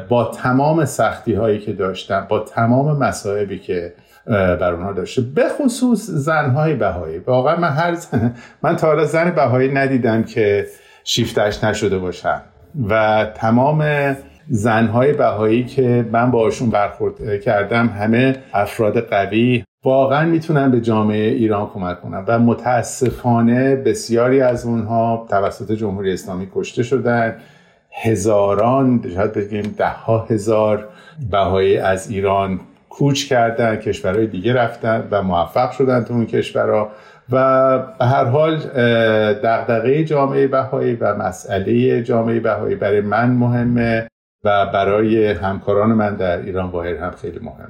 با 0.10 0.26
تمام 0.26 0.86
سختی 0.86 1.34
هایی 1.34 1.60
که 1.60 1.74
داشتن 1.74 2.26
با 2.30 2.39
تمام 2.39 2.98
مصائبی 2.98 3.60
که 3.60 3.93
بر 4.26 4.74
اونها 4.74 4.93
داشته. 4.93 5.21
به 5.21 5.50
خصوص 5.50 6.10
زنهای 6.10 6.74
بهایی. 6.76 7.17
واقعا 7.17 7.56
من 7.56 7.69
هر 7.69 7.93
زن... 7.93 8.34
من 8.63 8.76
تا 8.76 8.88
حالا 8.88 9.06
زن 9.06 9.32
بهایی 9.32 9.74
ندیدم 9.74 10.24
که 10.24 10.65
شیفتش 11.04 11.63
نشده 11.63 11.98
باشم 11.98 12.41
و 12.89 13.26
تمام 13.36 13.82
زنهای 14.47 15.13
بهایی 15.13 15.63
که 15.63 16.05
من 16.12 16.31
باشون 16.31 16.69
برخورد 16.69 17.41
کردم 17.41 17.88
همه 17.88 18.36
افراد 18.53 18.99
قوی 18.99 19.63
واقعا 19.84 20.25
می‌تونن 20.25 20.71
به 20.71 20.81
جامعه 20.81 21.27
ایران 21.27 21.69
کمک 21.73 22.01
کنن 22.01 22.23
و 22.27 22.39
متاسفانه 22.39 23.75
بسیاری 23.75 24.41
از 24.41 24.65
اونها 24.65 25.27
توسط 25.29 25.71
جمهوری 25.71 26.13
اسلامی 26.13 26.47
کشته 26.55 26.84
شدن. 26.84 27.36
هزاران 28.01 29.01
شاید 29.15 29.34
بگیم 29.34 29.75
ده 29.77 29.89
ها 29.89 30.25
هزار 30.29 30.88
بهایی 31.31 31.77
از 31.77 32.10
ایران 32.10 32.60
کوچ 32.89 33.25
کردن 33.25 33.75
کشورهای 33.75 34.27
دیگه 34.27 34.53
رفتن 34.53 35.08
و 35.12 35.21
موفق 35.21 35.71
شدن 35.71 36.03
تو 36.03 36.13
اون 36.13 36.25
کشورها 36.25 36.89
و 37.31 37.77
به 37.99 38.05
هر 38.05 38.25
حال 38.25 38.58
دغدغه 39.34 40.03
جامعه 40.03 40.47
بهایی 40.47 40.95
و 40.95 41.15
مسئله 41.15 42.03
جامعه 42.03 42.39
بهایی 42.39 42.75
برای 42.75 43.01
من 43.01 43.29
مهمه. 43.31 44.08
و 44.45 44.65
برای 44.65 45.31
همکاران 45.31 45.89
من 45.93 46.15
در 46.15 46.38
ایران 46.38 46.69
واحد 46.69 46.97
هم 46.97 47.12
خیلی 47.21 47.39
مهمه. 47.39 47.65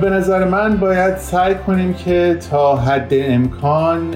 به 0.00 0.10
نظر 0.10 0.44
من 0.44 0.76
باید 0.76 1.16
سعی 1.16 1.54
کنیم 1.54 1.94
که 1.94 2.38
تا 2.50 2.76
حد 2.76 3.08
امکان 3.10 4.14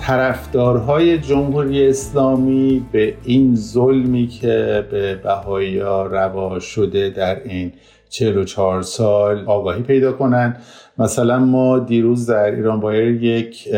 طرفدارهای 0.00 1.18
جمهوری 1.18 1.88
اسلامی 1.88 2.86
به 2.92 3.14
این 3.24 3.56
ظلمی 3.56 4.26
که 4.26 4.86
به 4.90 5.14
بهایی 5.14 5.78
روا 5.78 6.58
شده 6.58 7.10
در 7.10 7.42
این 7.44 7.72
44 8.08 8.82
سال 8.82 9.44
آگاهی 9.46 9.82
پیدا 9.82 10.12
کنن 10.12 10.56
مثلا 10.98 11.38
ما 11.38 11.78
دیروز 11.78 12.30
در 12.30 12.50
ایران 12.50 12.80
بایر 12.80 13.22
یک 13.22 13.68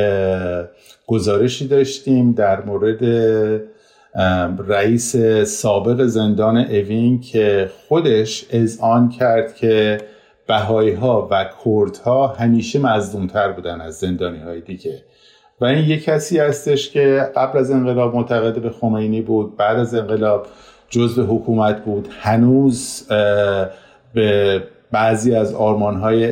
گزارشی 1.06 1.68
داشتیم 1.68 2.32
در 2.32 2.64
مورد 2.64 3.04
رئیس 4.68 5.16
سابق 5.46 6.02
زندان 6.02 6.56
اوین 6.56 7.20
که 7.20 7.70
خودش 7.88 8.44
آن 8.80 9.08
کرد 9.08 9.54
که 9.54 9.98
بهایی 10.46 10.92
ها 10.92 11.28
و 11.30 11.44
کرد 11.64 11.96
ها 11.96 12.26
همیشه 12.26 12.78
مزدونتر 12.78 13.52
بودن 13.52 13.80
از 13.80 13.98
زندانی 13.98 14.38
های 14.38 14.60
دیگه. 14.60 15.02
و 15.62 15.64
این 15.64 15.84
یک 15.84 16.04
کسی 16.04 16.38
هستش 16.38 16.90
که 16.90 17.30
قبل 17.36 17.58
از 17.58 17.70
انقلاب 17.70 18.14
معتقد 18.14 18.62
به 18.62 18.70
خمینی 18.70 19.20
بود 19.20 19.56
بعد 19.56 19.78
از 19.78 19.94
انقلاب 19.94 20.46
جزء 20.88 21.22
حکومت 21.22 21.84
بود. 21.84 22.08
هنوز 22.20 23.06
به 24.14 24.62
بعضی 24.92 25.34
از 25.34 25.54
آرمان 25.54 25.96
های 25.96 26.24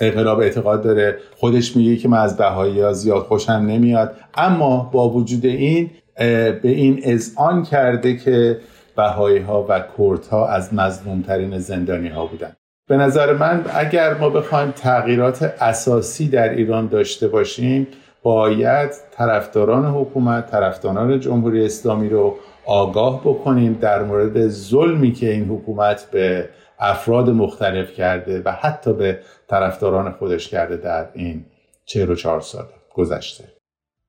انقلاب 0.00 0.40
اعتقاد 0.40 0.82
داره. 0.82 1.16
خودش 1.36 1.76
میگه 1.76 1.96
که 1.96 2.08
من 2.08 2.18
از 2.18 2.36
بهایی 2.36 2.80
ها 2.80 2.92
زیاد 2.92 3.22
خوشم 3.22 3.52
نمیاد. 3.52 4.16
اما 4.34 4.90
با 4.92 5.08
وجود 5.08 5.46
این 5.46 5.90
به 6.16 6.60
این 6.62 7.00
اذعان 7.02 7.62
کرده 7.62 8.16
که 8.16 8.58
بهایی 8.96 9.38
ها 9.38 9.66
و 9.68 9.80
کرد 9.98 10.26
ها 10.26 10.48
از 10.48 10.74
مظلوم 10.74 11.22
ترین 11.22 11.58
زندانی 11.58 12.08
ها 12.08 12.26
بودن. 12.26 12.52
به 12.88 12.96
نظر 12.96 13.32
من 13.32 13.64
اگر 13.74 14.14
ما 14.14 14.30
بخوایم 14.30 14.70
تغییرات 14.70 15.54
اساسی 15.60 16.28
در 16.28 16.48
ایران 16.48 16.86
داشته 16.86 17.28
باشیم 17.28 17.86
باید 18.22 18.90
طرفداران 19.10 19.84
حکومت 19.84 20.50
طرفداران 20.50 21.20
جمهوری 21.20 21.64
اسلامی 21.64 22.08
رو 22.08 22.36
آگاه 22.66 23.20
بکنیم 23.20 23.72
در 23.72 24.02
مورد 24.02 24.48
ظلمی 24.48 25.12
که 25.12 25.32
این 25.32 25.44
حکومت 25.44 26.10
به 26.10 26.48
افراد 26.78 27.30
مختلف 27.30 27.92
کرده 27.92 28.42
و 28.44 28.52
حتی 28.52 28.92
به 28.92 29.18
طرفداران 29.48 30.12
خودش 30.12 30.48
کرده 30.48 30.76
در 30.76 31.08
این 31.14 31.44
44 31.84 32.40
سال 32.40 32.64
گذشته. 32.94 33.44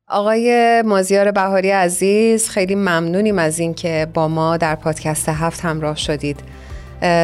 آقای 0.07 0.81
مازیار 0.85 1.31
بهاری 1.31 1.71
عزیز 1.71 2.49
خیلی 2.49 2.75
ممنونیم 2.75 3.39
از 3.39 3.59
اینکه 3.59 4.07
با 4.13 4.27
ما 4.27 4.57
در 4.57 4.75
پادکست 4.75 5.29
هفت 5.29 5.61
همراه 5.61 5.95
شدید. 5.95 6.39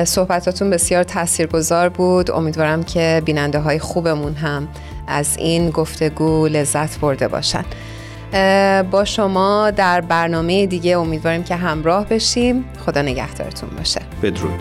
صحبتاتون 0.05 0.69
بسیار 0.69 1.03
تاثیرگذار 1.03 1.89
بود. 1.89 2.31
امیدوارم 2.31 2.83
که 2.83 3.21
بیننده 3.25 3.59
های 3.59 3.79
خوبمون 3.79 4.33
هم 4.33 4.67
از 5.07 5.37
این 5.37 5.69
گفتگو 5.69 6.47
لذت 6.47 6.99
برده 6.99 7.27
باشن. 7.27 7.65
با 8.91 9.05
شما 9.05 9.71
در 9.71 10.01
برنامه 10.01 10.65
دیگه 10.65 10.97
امیدواریم 10.97 11.43
که 11.43 11.55
همراه 11.55 12.05
بشیم. 12.05 12.65
خدا 12.85 13.01
نگهدارتون 13.01 13.69
باشه. 13.77 14.01
بدرود. 14.23 14.59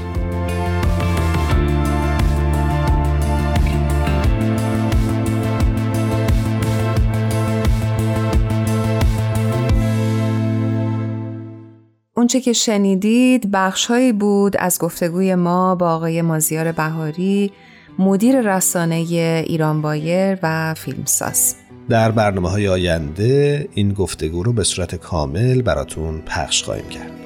اونچه 12.17 12.41
که 12.41 12.53
شنیدید 12.53 13.51
بخشهایی 13.51 14.13
بود 14.13 14.57
از 14.57 14.79
گفتگوی 14.79 15.35
ما 15.35 15.75
با 15.75 15.95
آقای 15.95 16.23
مازیار 16.23 16.73
بهاری. 16.73 17.53
مدیر 17.99 18.57
رسانه 18.57 18.95
ایران 19.47 19.83
بایر 19.83 20.39
و 20.43 20.75
فیلمساز. 20.75 21.55
در 21.89 22.11
برنامه 22.11 22.51
های 22.51 22.69
آینده 22.69 23.69
این 23.75 23.93
گفتگو 23.93 24.43
رو 24.43 24.53
به 24.53 24.65
صورت 24.65 24.95
کامل 24.95 25.63
براتون 25.63 26.21
پخش 26.27 26.63
خواهیم 26.63 26.89
کرد. 26.89 27.24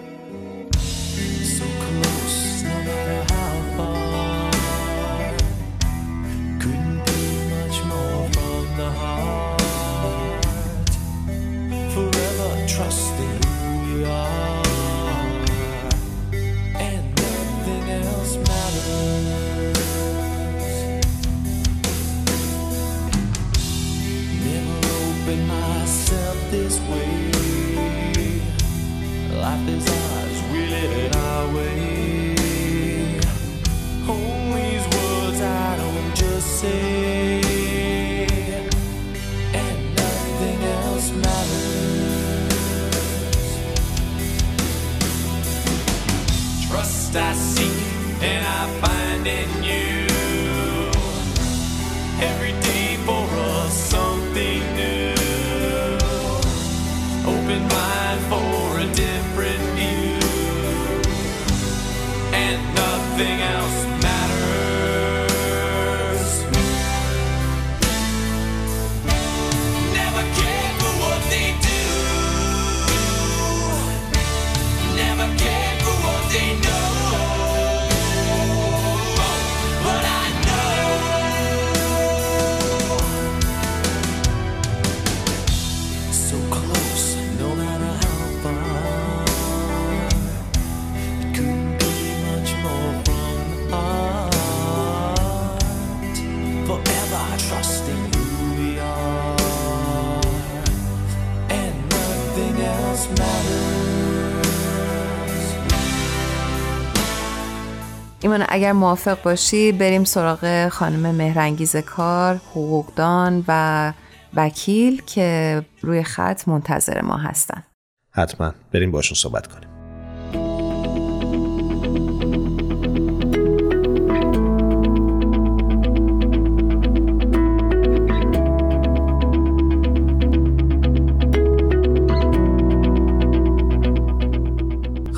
ایمان 108.38 108.46
اگر 108.54 108.72
موافق 108.72 109.22
باشی 109.22 109.72
بریم 109.72 110.04
سراغ 110.04 110.68
خانم 110.68 111.14
مهرنگیز 111.14 111.76
کار 111.76 112.36
حقوقدان 112.36 113.44
و 113.48 113.92
وکیل 114.34 115.02
که 115.06 115.62
روی 115.82 116.02
خط 116.02 116.48
منتظر 116.48 117.00
ما 117.00 117.16
هستن. 117.16 117.62
حتما. 118.10 118.54
بریم 118.72 118.90
باشون 118.90 119.14
صحبت 119.14 119.46
کنیم. 119.46 119.67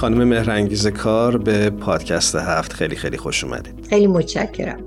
خانم 0.00 0.24
مهرنگیز 0.24 0.86
کار 0.86 1.36
به 1.36 1.70
پادکست 1.70 2.34
هفت 2.36 2.72
خیلی 2.72 2.96
خیلی 2.96 3.16
خوش 3.16 3.44
اومدید. 3.44 3.86
خیلی 3.90 4.06
متشکرم. 4.06 4.80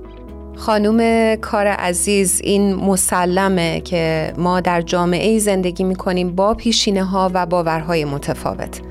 خانم 0.55 1.35
کار 1.35 1.67
عزیز 1.67 2.41
این 2.43 2.75
مسلمه 2.75 3.81
که 3.81 4.33
ما 4.37 4.59
در 4.59 4.81
جامعه 4.81 5.39
زندگی 5.39 5.83
می 5.83 5.95
کنیم 5.95 6.35
با 6.35 6.53
پیشینه 6.53 7.03
ها 7.03 7.31
و 7.33 7.45
باورهای 7.45 8.05
متفاوت. 8.05 8.81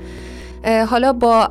حالا 0.89 1.13
با 1.13 1.49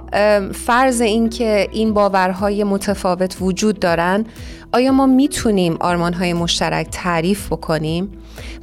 فرض 0.52 1.00
اینکه 1.00 1.68
این 1.72 1.94
باورهای 1.94 2.64
متفاوت 2.64 3.36
وجود 3.40 3.78
دارن 3.78 4.24
آیا 4.72 4.92
ما 4.92 5.06
می‌تونیم 5.06 5.76
آرمانهای 5.80 6.32
مشترک 6.32 6.88
تعریف 6.90 7.46
بکنیم؟ 7.46 8.12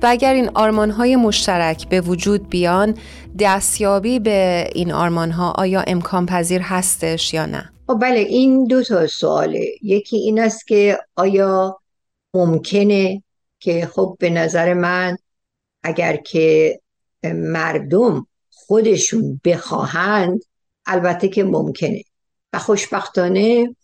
و 0.02 0.08
اگر 0.10 0.34
این 0.34 0.50
آرمانهای 0.54 1.16
مشترک 1.16 1.90
به 1.90 2.02
وجود 2.02 2.50
بیان 2.50 2.98
دستیابی 3.40 4.20
به 4.20 4.70
این 4.76 4.92
آرمانها 4.92 5.52
آیا 5.52 5.84
امکان 5.88 6.26
پذیر 6.26 6.62
هستش 6.62 7.34
یا 7.34 7.46
نه؟ 7.46 7.70
خب 7.88 8.00
بله 8.02 8.20
این 8.20 8.68
دو 8.68 8.84
تا 8.84 9.08
سواله 9.08 9.66
یکی 9.82 10.18
این 10.18 10.40
است 10.40 10.68
که 10.68 11.00
آیا 11.16 11.80
ممکنه 12.34 13.24
که 13.60 13.90
خب 13.94 14.16
به 14.20 14.30
نظر 14.30 14.74
من 14.74 15.18
اگر 15.84 16.16
که 16.16 16.80
مردم 17.24 18.28
خودشون 18.52 19.42
بخواهند 19.46 20.42
البته 20.86 21.28
که 21.28 21.44
ممکنه 21.44 22.04
و 22.54 22.60
خوشبختانه 22.60 23.76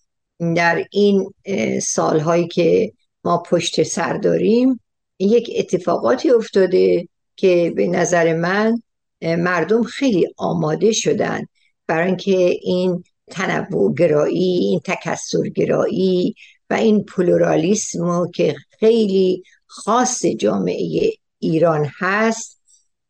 در 0.56 0.86
این 0.92 1.34
سالهایی 1.82 2.48
که 2.48 2.92
ما 3.24 3.38
پشت 3.38 3.84
سر 3.84 4.18
داریم 4.18 4.80
یک 5.20 5.52
اتفاقاتی 5.58 6.32
افتاده 6.32 7.08
که 7.36 7.74
به 7.76 7.88
نظر 7.88 8.34
من 8.34 8.82
مردم 9.22 9.84
خیلی 9.84 10.28
آماده 10.38 10.92
شدن 10.92 11.46
برای 11.88 12.08
اینکه 12.08 12.38
این 12.62 13.04
تنوع 13.32 13.94
گرایی 13.94 14.58
این 14.58 14.80
تکسر 14.86 15.50
گرایی 15.56 16.36
و 16.70 16.74
این 16.74 17.04
پلورالیسم 17.04 18.32
که 18.36 18.56
خیلی 18.80 19.44
خاص 19.66 20.26
جامعه 20.26 21.12
ایران 21.40 21.90
هست 22.00 22.60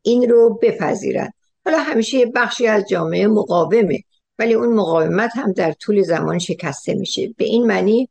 این 0.02 0.30
رو 0.30 0.60
بپذیرن. 0.62 1.32
حالا 1.66 1.80
همیشه 1.80 2.26
بخشی 2.26 2.68
از 2.68 2.84
جامعه 2.90 3.28
مقاومه 3.28 4.00
ولی 4.40 4.54
اون 4.54 4.74
مقاومت 4.74 5.32
هم 5.34 5.52
در 5.52 5.72
طول 5.72 6.02
زمان 6.02 6.40
شکسته 6.40 6.94
میشه. 6.94 7.34
به 7.38 7.46
این 7.46 7.66
معنی 7.66 8.10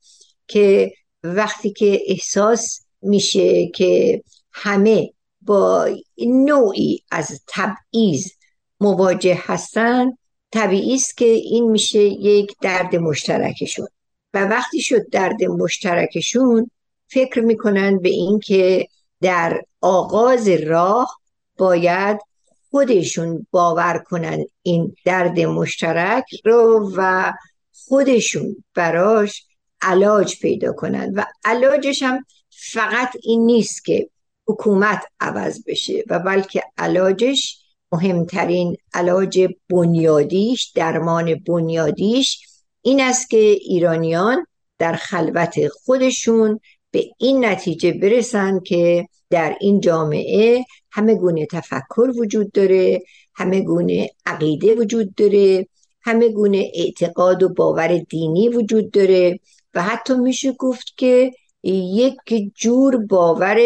که 0.49 0.93
وقتی 1.25 1.71
که 1.73 2.01
احساس 2.07 2.84
میشه 3.05 3.67
که 3.67 4.23
همه 4.53 5.11
با 5.43 5.89
نوعی 6.19 7.03
از 7.11 7.41
تبعیض 7.49 8.29
مواجه 8.81 9.39
هستن. 9.41 10.13
طبیعی 10.53 10.95
است 10.95 11.17
که 11.17 11.25
این 11.25 11.71
میشه 11.71 11.99
یک 11.99 12.57
درد 12.61 12.97
مشترکشون. 12.97 13.89
و 14.35 14.45
وقتی 14.45 14.81
شد 14.81 15.11
درد 15.11 15.45
مشترکشون 15.45 16.71
فکر 17.09 17.41
می‌کنن 17.41 17.99
به 17.99 18.09
اینکه 18.09 18.89
در 19.21 19.63
آغاز 19.81 20.49
راه 20.49 21.21
باید 21.59 22.19
خودشون 22.71 23.47
باور 23.51 23.99
کنن 23.99 24.45
این 24.63 24.97
درد 25.05 25.41
مشترک 25.41 26.25
رو 26.45 26.93
و 26.97 27.33
خودشون 27.73 28.65
براش 28.75 29.47
علاج 29.83 30.41
پیدا 30.41 30.73
کنن. 30.73 31.13
و 31.15 31.25
علاجش 31.45 32.03
هم 32.03 32.25
فقط 32.73 33.17
این 33.23 33.47
نیست 33.47 33.85
که 33.85 34.11
حکومت 34.47 35.03
عوض 35.21 35.65
بشه 35.67 36.05
و 36.09 36.19
بلکه 36.19 36.63
علاجش 36.79 37.59
مهمترین 37.93 38.77
علاج 38.95 39.49
بنیادیش 39.71 40.73
درمان 40.75 41.35
بنیادیش 41.35 42.41
این 42.83 43.01
است 43.01 43.31
که 43.31 43.37
ایرانیان 43.37 44.47
در 44.79 44.93
خلوت 44.93 45.69
خودشون 45.69 46.61
به 46.91 47.05
این 47.19 47.45
نتیجه 47.45 47.93
برسن 47.93 48.61
که 48.61 49.09
در 49.31 49.57
این 49.61 49.81
جامعه 49.81 50.65
همه 50.91 51.15
گونه 51.15 51.47
تفکر 51.47 52.13
وجود 52.17 52.53
داره 52.53 53.03
همه 53.35 53.61
گونه 53.61 54.11
عقیده 54.27 54.75
وجود 54.75 55.15
داره 55.15 55.67
همه 56.03 56.29
گونه 56.29 56.71
اعتقاد 56.75 57.43
و 57.43 57.49
باور 57.49 57.99
دینی 57.99 58.49
وجود 58.49 58.91
داره 58.91 59.41
و 59.75 59.83
حتی 59.83 60.15
میشه 60.15 60.53
گفت 60.53 60.95
که 60.97 61.33
یک 61.73 62.53
جور 62.55 62.97
باور 62.97 63.59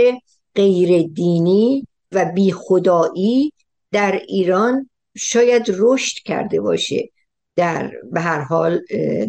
غیر 0.55 1.09
دینی 1.09 1.87
و 2.13 2.25
بی 2.35 2.53
خدایی 2.53 3.53
در 3.93 4.21
ایران 4.29 4.91
شاید 5.17 5.67
رشد 5.69 6.19
کرده 6.25 6.61
باشه 6.61 7.09
در 7.57 7.93
به 8.13 8.21
هر 8.21 8.41
حال 8.41 8.81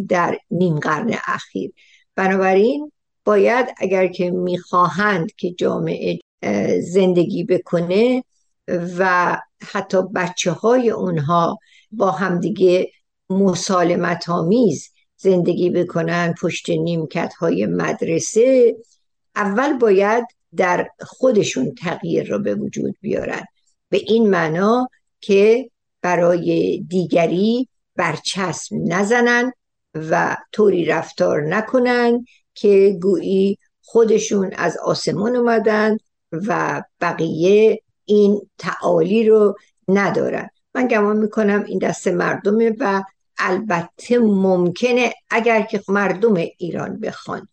در 0.09 0.37
نیم 0.51 0.79
قرن 0.79 1.15
اخیر. 1.27 1.71
بنابراین 2.15 2.91
باید 3.25 3.67
اگر 3.77 4.07
که 4.07 4.31
می‌خواهند 4.31 5.31
که 5.31 5.51
جامعه 5.51 6.19
زندگی 6.81 7.43
بکنه 7.43 8.23
و 8.97 9.37
حتی 9.61 9.97
بچه 10.15 10.51
های 10.51 10.89
اونها 10.89 11.57
با 11.91 12.11
همدیگه 12.11 12.91
مسالمت 13.29 14.29
آمیز 14.29 14.89
زندگی 15.21 15.69
بکنن 15.69 16.33
پشت 16.41 16.69
نیمکت 16.69 17.33
های 17.33 17.65
مدرسه 17.65 18.75
اول 19.35 19.77
باید 19.77 20.25
در 20.55 20.89
خودشون 20.99 21.75
تغییر 21.75 22.27
را 22.27 22.37
به 22.37 22.55
وجود 22.55 22.95
بیارن. 23.01 23.43
به 23.89 23.97
این 23.97 24.29
معنا 24.29 24.87
که 25.21 25.69
برای 26.01 26.79
دیگری 26.87 27.67
برچسب 27.95 28.75
نزنن 28.75 29.51
و 29.95 30.37
طوری 30.51 30.85
رفتار 30.85 31.41
نکنن 31.41 32.25
که 32.53 32.97
گویی 33.01 33.57
خودشون 33.81 34.53
از 34.53 34.77
آسمان 34.77 35.35
اومدن 35.35 35.97
و 36.31 36.83
بقیه 37.01 37.81
این 38.05 38.41
تعالی 38.57 39.29
رو 39.29 39.55
ندارن. 39.87 40.49
من 40.75 40.87
گمان 40.87 41.17
می‌کنم 41.17 41.63
این 41.67 41.79
دست 41.79 42.07
مردمه 42.07 42.75
و 42.79 43.03
البته 43.39 44.19
ممکنه 44.19 45.13
اگر 45.29 45.61
که 45.61 45.83
مردم 45.87 46.33
ایران 46.57 46.99
بخوان 46.99 47.47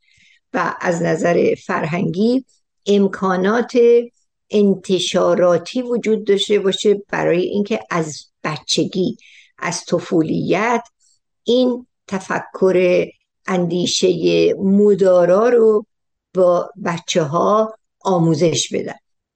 و 0.55 0.75
از 0.81 1.03
نظر 1.03 1.55
فرهنگی 1.55 2.45
امکانات 2.87 3.79
انتشاراتی 4.51 5.83
وجود 5.83 6.27
داشته 6.27 6.59
باشه 6.59 7.03
برای 7.09 7.43
اینکه 7.43 7.81
از 7.91 8.27
بچگی 8.45 9.17
از 9.59 9.85
طفولیت 9.85 10.83
این 11.45 11.87
تفکر 12.07 13.07
اندیشه 13.47 14.09
مدارا 14.55 15.49
رو 15.49 15.87
با 16.35 16.71
بچه 16.85 17.23
ها 17.23 17.75
آموزش 18.01 18.73
بدن. 18.73 18.95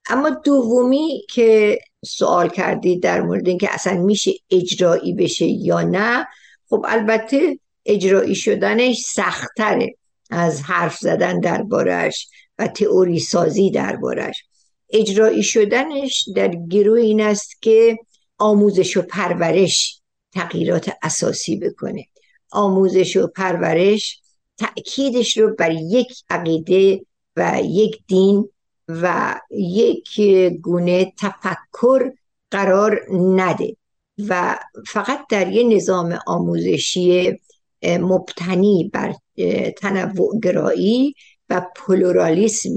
اما 0.08 0.30
دومی 0.30 1.22
که 1.30 1.78
سوال 2.04 2.48
کردید 2.48 3.02
در 3.02 3.22
مورد 3.22 3.48
اینکه 3.48 3.74
اصلا 3.74 3.94
میشه 3.94 4.32
اجرایی 4.50 5.12
بشه 5.12 5.46
یا 5.46 5.82
نه 5.82 6.26
خب 6.70 6.85
البته 6.88 7.59
اجرایی 7.87 8.35
شدنش 8.35 9.00
سختره 9.00 9.94
از 10.30 10.62
حرف 10.62 10.98
زدن 10.98 11.40
دربارش 11.40 12.28
و 12.59 12.66
تئوری 12.66 13.18
سازی 13.18 13.70
دربارش 13.70 14.44
اجرایی 14.90 15.42
شدنش 15.42 16.28
در 16.37 16.48
گروه 16.48 17.00
این 17.00 17.20
است 17.20 17.62
که 17.62 17.98
آموزش 18.38 18.96
و 18.96 19.02
پرورش 19.02 20.00
تغییرات 20.33 20.90
اساسی 21.02 21.56
بکنه. 21.56 22.06
آموزش 22.50 23.16
و 23.16 23.26
پرورش 23.26 24.20
تأکیدش 24.59 25.37
رو 25.37 25.54
بر 25.54 25.72
یک 25.72 26.12
عقیده 26.30 27.00
و 27.37 27.61
یک 27.64 28.02
دین 28.06 28.48
و 28.88 29.35
یک 29.50 30.20
گونه 30.62 31.12
تفکر 31.18 32.12
قرار 32.50 33.00
نده. 33.11 33.76
و 34.28 34.59
فقط 34.87 35.26
در 35.30 35.52
یه 35.52 35.76
نظام 35.76 36.18
آموزشی 36.26 37.38
مبتنی 37.83 38.90
بر 38.92 39.14
تنوع 39.76 40.40
گرایی 40.42 41.14
و 41.48 41.66
پلورالیسم 41.76 42.76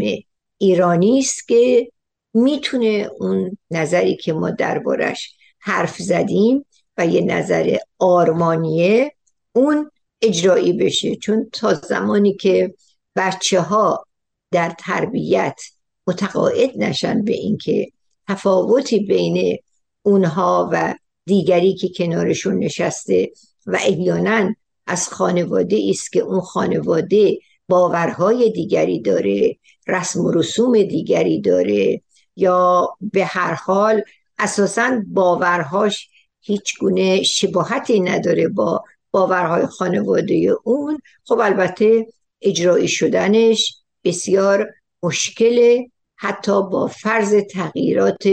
ایرانی 0.57 1.19
است 1.19 1.47
که 1.47 1.91
می‌تونه 2.33 3.09
اون 3.19 3.57
نظری 3.71 4.15
که 4.15 4.33
ما 4.33 4.49
دربارش 4.49 5.35
حرف 5.59 5.97
زدیم 5.97 6.65
و 6.97 7.07
یه 7.07 7.21
نظر 7.21 7.77
آرمانیه 7.99 9.11
اون 9.53 9.91
اجرایی 10.21 10.73
بشه. 10.73 11.15
چون 11.15 11.49
تا 11.53 11.73
زمانی 11.73 12.33
که 12.33 12.73
بچه 13.15 13.61
ها 13.61 14.05
در 14.51 14.75
تربیت 14.79 15.61
متقاعد 16.07 16.71
نشن 16.77 17.23
به 17.23 17.33
اینکه 17.33 17.91
تفاوتی 18.27 18.99
بین 18.99 19.57
اونها 20.01 20.69
و 20.71 20.95
دیگری 21.25 21.73
که 21.73 21.89
کنارشون 21.89 22.59
نشسته 22.59 23.31
و 23.65 23.75
احیانا 23.75 24.55
از 24.87 25.09
خانواده 25.09 25.81
است 25.89 26.13
که 26.13 26.19
اون 26.19 26.41
خانواده 26.41 27.37
باورهای 27.69 28.51
دیگری 28.51 29.01
داره 29.01 29.57
رسم 29.87 30.25
و 30.25 30.31
رسوم 30.31 30.83
دیگری 30.83 31.41
داره 31.41 32.01
یا 32.35 32.89
به 33.01 33.25
هر 33.25 33.53
حال 33.53 34.03
اساسا 34.39 35.01
باورهاش 35.07 36.09
هیچ 36.41 36.79
گونه 36.79 37.23
شباهتی 37.23 37.99
نداره 37.99 38.47
با 38.47 38.83
باورهای 39.11 39.65
خانواده 39.65 40.55
اون. 40.63 40.99
خب 41.25 41.39
البته 41.39 42.07
اجرایی 42.41 42.87
شدنش 42.87 43.75
بسیار 44.03 44.73
مشکل 45.03 45.83
حتی 46.15 46.51
با 46.51 46.87
فرض 46.87 47.35
تغییرات 47.51 48.23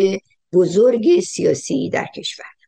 بزرگ 0.53 1.20
سیاسی 1.20 1.90
در 1.90 2.07
کشور. 2.16 2.60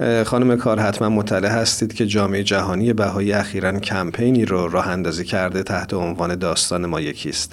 خانم 0.00 0.56
کار 0.56 0.80
حتما 0.80 1.08
مطلع 1.08 1.48
هستید 1.48 1.92
که 1.92 2.06
جامعه 2.06 2.42
جهانی 2.42 2.92
بهایی 2.92 3.32
اخیرا 3.32 3.78
کمپینی 3.78 4.44
رو 4.44 4.68
راه 4.68 4.88
اندازی 4.88 5.24
کرده 5.24 5.62
تحت 5.62 5.94
عنوان 5.94 6.34
داستان 6.34 6.86
ما 6.86 7.00
یکیست 7.00 7.52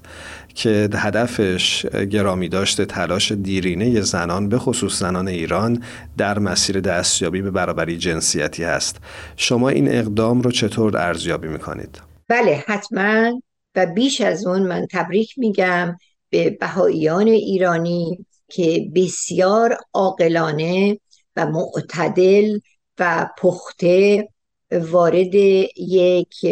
که 0.55 0.89
هدفش 0.93 1.85
گرامی 1.85 2.49
داشته 2.49 2.85
تلاش 2.85 3.31
دیرینه 3.31 4.01
زنان 4.01 4.49
به 4.49 4.59
خصوص 4.59 4.99
زنان 4.99 5.27
ایران 5.27 5.83
در 6.17 6.39
مسیر 6.39 6.79
دستیابی 6.79 7.41
به 7.41 7.51
برابری 7.51 7.97
جنسیتی 7.97 8.63
هست 8.63 8.97
شما 9.37 9.69
این 9.69 9.87
اقدام 9.91 10.41
رو 10.41 10.51
چطور 10.51 10.97
ارزیابی 10.97 11.47
می‌کنید؟ 11.47 12.01
بله 12.27 12.63
حتما 12.67 13.41
و 13.75 13.85
بیش 13.85 14.21
از 14.21 14.45
اون 14.45 14.63
من 14.63 14.87
تبریک 14.91 15.33
میگم 15.37 15.97
به 16.29 16.49
بهاییان 16.49 17.27
ایرانی 17.27 18.25
که 18.47 18.91
بسیار 18.95 19.77
عاقلانه 19.93 20.97
و 21.35 21.45
معتدل 21.45 22.59
و 22.99 23.29
پخته 23.37 24.27
وارد 24.71 25.35
یک 25.77 26.45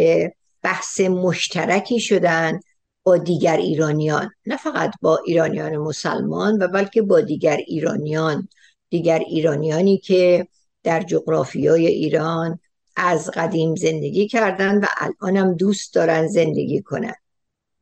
بحث 0.62 1.00
مشترکی 1.00 2.00
شدن 2.00 2.60
با 3.02 3.16
دیگر 3.16 3.56
ایرانیان. 3.56 4.30
نه 4.46 4.56
فقط 4.56 4.90
با 5.02 5.20
ایرانیان 5.26 5.76
مسلمان 5.76 6.62
و 6.62 6.68
بلکه 6.68 7.02
با 7.02 7.20
دیگر 7.20 7.56
ایرانیان. 7.56 8.48
دیگر 8.90 9.18
ایرانیانی 9.18 9.98
که 9.98 10.48
در 10.82 11.02
جغرافیای 11.02 11.86
ایران 11.86 12.58
از 12.96 13.30
قدیم 13.30 13.74
زندگی 13.74 14.28
کردن 14.28 14.78
و 14.78 14.86
الانم 14.96 15.54
دوست 15.54 15.94
دارن 15.94 16.26
زندگی 16.26 16.82
کنن. 16.82 17.14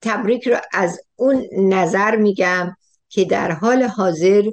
تبریک 0.03 0.49
رو 0.49 0.57
از 0.73 1.01
اون 1.17 1.47
نظر 1.53 2.17
میگم 2.17 2.77
که 3.09 3.25
در 3.25 3.51
حال 3.51 3.83
حاضر 3.83 4.51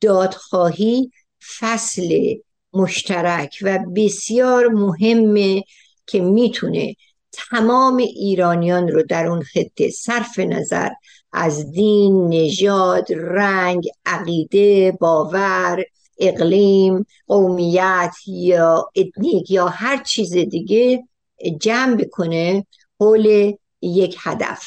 دادخواهی 0.00 1.10
فصل 1.58 2.34
مشترک 2.72 3.58
و 3.62 3.78
بسیار 3.96 4.68
مهمه 4.68 5.62
که 6.06 6.20
می‌تونه 6.20 6.94
تمام 7.32 7.96
ایرانیان 7.96 8.88
رو 8.88 9.02
در 9.02 9.26
اون 9.26 9.42
خطه 9.42 9.90
صرف 9.90 10.38
نظر 10.38 10.88
از 11.32 11.70
دین، 11.70 12.28
نژاد، 12.28 13.12
رنگ، 13.12 13.88
عقیده، 14.06 14.92
باور، 15.00 15.84
اقلیم، 16.18 17.06
قومیت 17.26 18.14
یا 18.26 18.90
اتنیک 18.96 19.50
یا 19.50 19.66
هر 19.68 20.02
چیز 20.02 20.32
دیگه 20.36 21.04
جمع 21.60 21.96
بکنه 21.96 22.66
حول 23.00 23.52
یک 23.82 24.16
هدف. 24.20 24.62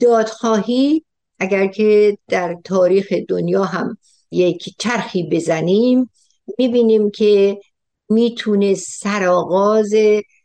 دادخواهی 0.00 1.04
اگر 1.38 1.66
که 1.66 2.18
در 2.28 2.56
تاریخ 2.64 3.12
دنیا 3.28 3.64
هم 3.64 3.98
یک 4.30 4.74
چرخی 4.78 5.22
بزنیم 5.22 6.10
می‌بینیم 6.58 7.10
که 7.10 7.60
می‌تونه 8.08 8.74
سرآغاز 8.74 9.92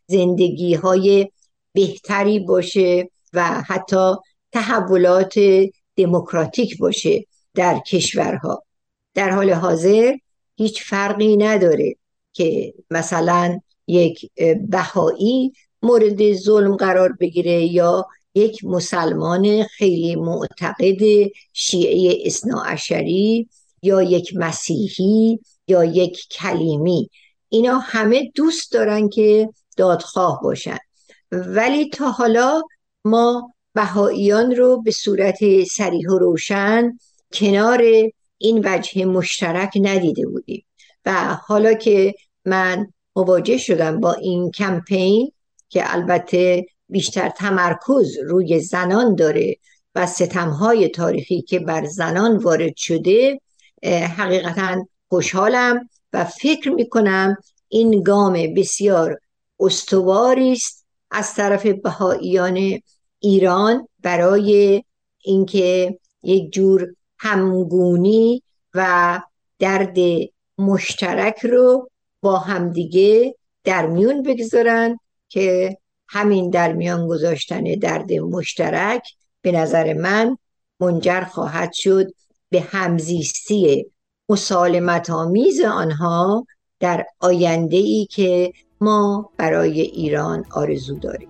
زندگی 0.07 0.73
های 0.73 1.27
بهتری 1.73 2.39
باشه 2.39 3.09
و 3.33 3.61
حتی 3.67 4.13
تحولات 4.51 5.33
دموکراتیک 5.95 6.77
باشه 6.77 7.25
در 7.53 7.79
کشورها. 7.79 8.63
در 9.13 9.29
حال 9.29 9.51
حاضر 9.51 10.15
هیچ 10.55 10.83
فرقی 10.83 11.37
نداره 11.37 11.95
که 12.33 12.73
مثلا 12.91 13.59
یک 13.87 14.31
بهایی 14.69 15.53
مورد 15.81 16.33
ظلم 16.33 16.75
قرار 16.75 17.13
بگیره 17.13 17.65
یا 17.65 18.07
یک 18.35 18.65
مسلمان 18.65 19.63
خیلی 19.63 20.15
معتقد 20.15 21.01
شیعه 21.53 22.17
اصناعشری 22.25 23.49
یا 23.85 24.01
یک 24.01 24.35
مسیحی 24.35 25.39
یا 25.67 25.83
یک 25.83 26.27
کلیمی. 26.31 27.09
اینا 27.49 27.77
همه 27.77 28.31
دوست 28.35 28.71
دارن 28.71 29.09
که 29.09 29.49
دادخواه 29.77 30.39
باشن. 30.43 30.77
ولی 31.31 31.89
تا 31.89 32.11
حالا 32.11 32.61
ما 33.05 33.53
بهاییان 33.73 34.55
رو 34.55 34.81
به 34.81 34.91
صورت 34.91 35.63
سریح 35.63 36.09
و 36.09 36.17
روشن 36.17 36.97
کنار 37.33 37.83
این 38.37 38.61
وجه 38.65 39.05
مشترک 39.05 39.71
ندیده 39.81 40.27
بودیم. 40.27 40.65
و 41.05 41.37
حالا 41.47 41.73
که 41.73 42.15
من 42.45 42.87
مواجه 43.15 43.57
شدم 43.57 43.99
با 43.99 44.13
این 44.13 44.51
کمپین 44.51 45.31
که 45.69 45.93
البته 45.93 46.65
بیشتر 46.89 47.29
تمرکز 47.29 48.17
روی 48.23 48.59
زنان 48.59 49.15
داره 49.15 49.55
و 49.95 50.07
ستمهای 50.07 50.89
تاریخی 50.89 51.41
که 51.41 51.59
بر 51.59 51.85
زنان 51.85 52.37
وارد 52.37 52.75
شده 52.75 53.41
حقیقتا 53.93 54.85
خوشحالم 55.09 55.89
و 56.13 56.25
فکر 56.25 56.69
می‌کنم 56.69 57.37
این 57.67 58.03
گام 58.03 58.33
بسیار 58.33 59.19
استواری 59.59 60.51
است 60.51 60.85
از 61.11 61.33
طرف 61.33 61.65
بهاییان 61.65 62.79
ایران 63.19 63.87
برای 63.99 64.83
اینکه 65.23 65.99
یک 66.23 66.53
جور 66.53 66.95
همگونی 67.17 68.43
و 68.73 69.21
درد 69.59 69.97
مشترک 70.57 71.45
رو 71.45 71.89
با 72.21 72.37
همدیگه 72.37 73.35
در 73.63 73.85
میون 73.85 74.23
بگذارن 74.23 74.99
که 75.29 75.77
همین 76.07 76.49
در 76.49 76.73
میان 76.73 77.07
گذاشتن 77.07 77.63
درد 77.63 78.13
مشترک 78.13 79.03
به 79.41 79.51
نظر 79.51 79.93
من 79.93 80.37
منجر 80.79 81.21
خواهد 81.21 81.73
شد 81.73 82.07
به 82.49 82.61
همزیستی 82.61 83.85
مسالمت 84.29 85.09
آمیز 85.09 85.61
آنها 85.61 86.45
در 86.79 87.05
آینده 87.19 87.77
ای 87.77 88.07
که 88.11 88.53
ما 88.81 89.29
برای 89.37 89.81
ایران 89.81 90.43
آرزو 90.51 90.99
داریم. 90.99 91.29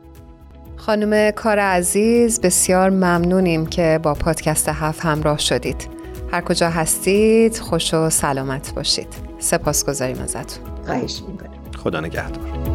خانم 0.76 1.32
کار 1.32 1.60
عزیز 1.60 2.42
بسیار 2.42 2.90
ممنونیم 2.90 3.66
که 3.66 4.00
با 4.04 4.14
پادکست 4.14 4.70
هفت 4.70 5.02
همراه 5.02 5.38
شدید. 5.40 5.90
هر 6.32 6.42
کجا 6.42 6.70
هستید 6.70 7.58
خوش 7.58 7.94
و 7.94 8.10
سلامت 8.10 8.74
باشید. 8.76 9.08
سپاس 9.40 9.86
گذاریم 9.86 10.20
ازتون. 10.20 10.86
خواهش 10.86 11.22
می‌کنم. 11.28 11.72
خدا 11.84 12.02
نگهدار. 12.02 12.75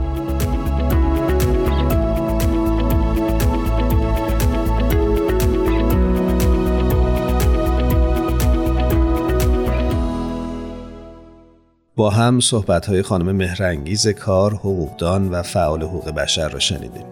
با 12.00 12.10
هم 12.10 12.40
صحبت 12.40 12.86
های 12.86 13.02
خانم 13.02 13.36
مهرنگیز 13.36 14.08
کار 14.08 14.54
حقوقدان 14.54 15.30
و 15.30 15.42
فعال 15.42 15.82
حقوق 15.82 16.10
بشر 16.10 16.48
را 16.48 16.58
شنیدیم. 16.58 17.04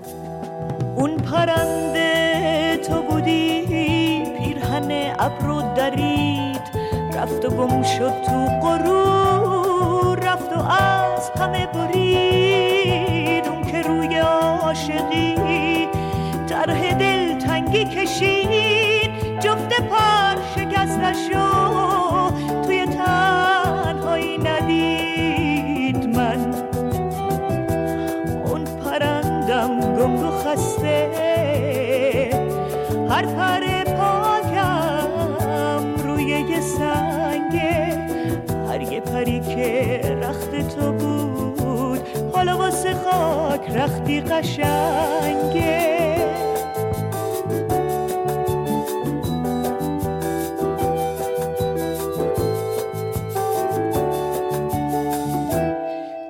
اون 0.96 1.16
پرنده 1.16 2.80
تو 2.88 3.02
بودی 3.02 3.64
پیرهن 4.38 5.14
ابرو 5.18 5.62
درید. 5.76 6.62
رفت 7.14 7.44
و 7.44 7.48
گم 7.48 7.82
شد 7.82 8.12
تو 8.26 8.46
غرور 8.62 10.18
رفت 10.18 10.52
و 10.52 10.60
از 10.60 11.30
همه 11.40 11.66
برید. 11.66 13.48
اون 13.48 13.72
که 13.72 13.82
روی 13.82 14.18
عاشقی 14.18 15.34
طرح 16.48 16.94
دل 16.94 17.38
تنگی 17.38 17.84
کشید. 17.84 19.38
جفت 19.40 19.80
پر 19.80 20.36
شکستش 20.56 21.28
توی 21.32 21.87
رختی 43.74 44.20
قشنگه. 44.20 45.98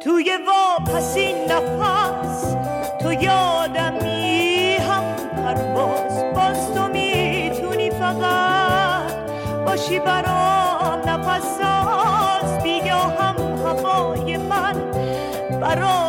توی 0.00 0.30
واپسی 0.46 1.32
نفس 1.32 2.56
تو 3.00 3.12
یادمی 3.12 4.76
هم 4.76 5.04
پرواز. 5.36 6.24
باز 6.34 6.74
تو 6.74 6.88
می‌تونی 6.88 7.90
فقط 7.90 9.12
باشی 9.66 9.98
برام 9.98 11.00
نفس 11.06 11.42
ساز 11.58 12.62
بیا 12.62 12.96
هم 12.98 13.36
هوای 13.66 14.36
من 14.36 14.74
برای 15.60 16.07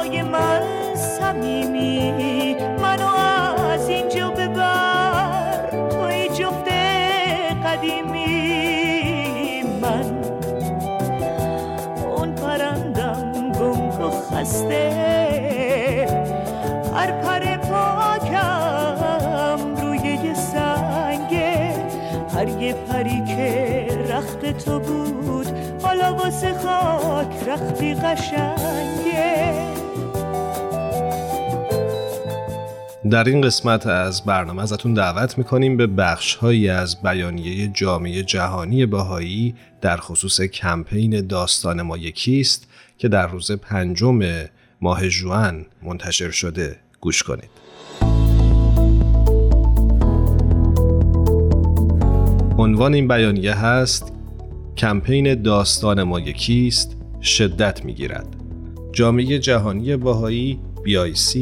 تو 24.53 24.79
بود 24.79 25.47
حالا 25.81 26.13
واسه 26.13 26.53
خاک 26.53 27.47
رختی 27.47 27.93
قشنگه 27.93 29.69
در 33.09 33.23
این 33.23 33.41
قسمت 33.41 33.87
از 33.87 34.25
برنامه 34.25 34.61
ازتون 34.61 34.93
دعوت 34.93 35.37
می‌کنیم 35.37 35.77
به 35.77 35.87
بخش 35.87 36.35
هایی 36.35 36.69
از 36.69 37.01
بیانیه 37.01 37.67
جامعه 37.67 38.23
جهانی 38.23 38.85
بهایی 38.85 39.55
در 39.81 39.97
خصوص 39.97 40.41
کمپین 40.41 41.27
داستان 41.27 41.81
ما 41.81 41.97
یکیست 41.97 42.67
که 42.97 43.07
در 43.07 43.27
روز 43.27 43.51
پنجم 43.51 44.19
ماه 44.81 45.09
جوان 45.09 45.65
منتشر 45.83 46.31
شده 46.31 46.75
گوش 47.01 47.23
کنید. 47.23 47.49
عنوان 52.57 52.93
این 52.93 53.07
بیانیه 53.07 53.53
هست 53.53 54.18
کمپین 54.79 55.41
داستان 55.41 56.03
ما 56.03 56.19
یکیست 56.19 56.97
شدت 57.21 57.85
می‌گیرد 57.85 58.35
جامعه 58.93 59.39
جهانی 59.39 59.95
باهایی 59.95 60.59
BIC 60.75 61.37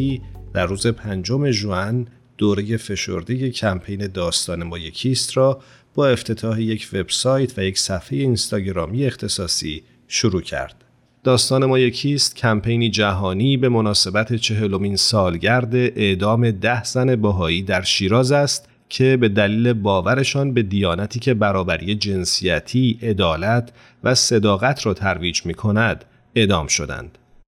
در 0.53 0.65
روز 0.65 0.88
پنجم 0.88 1.51
جوان 1.51 2.07
دوره 2.38 2.77
فشرده 2.77 3.49
کمپین 3.49 4.07
داستان 4.07 4.63
ما 4.63 4.77
یکیست 4.77 5.38
را 5.38 5.61
با 5.95 6.07
افتتاح 6.07 6.61
یک 6.61 6.89
وبسایت 6.93 7.59
و 7.59 7.63
یک 7.63 7.79
صفحه 7.79 8.17
اینستاگرامی 8.17 9.05
اختصاصی 9.05 9.83
شروع 10.07 10.41
کرد. 10.41 10.83
داستان 11.23 11.65
ما 11.65 11.79
یکیست 11.79 12.35
کمپینی 12.35 12.89
جهانی 12.89 13.57
به 13.57 13.69
مناسبت 13.69 14.33
چهلمین 14.33 14.95
سالگرد 14.95 15.75
اعدام 15.75 16.51
ده 16.51 16.83
زن 16.83 17.15
باهایی 17.15 17.61
در 17.61 17.81
شیراز 17.81 18.31
است 18.31 18.69
که 18.89 19.17
به 19.17 19.29
دلیل 19.29 19.73
باورشان 19.73 20.53
به 20.53 20.63
دیانتی 20.63 21.19
که 21.19 21.33
برابری 21.33 21.95
جنسیتی، 21.95 22.99
عدالت 23.01 23.71
و 24.03 24.15
صداقت 24.15 24.85
را 24.85 24.93
ترویج 24.93 25.45
می 25.45 25.53
کند 25.53 26.05
اعدام 26.35 26.67
شدند. 26.67 27.17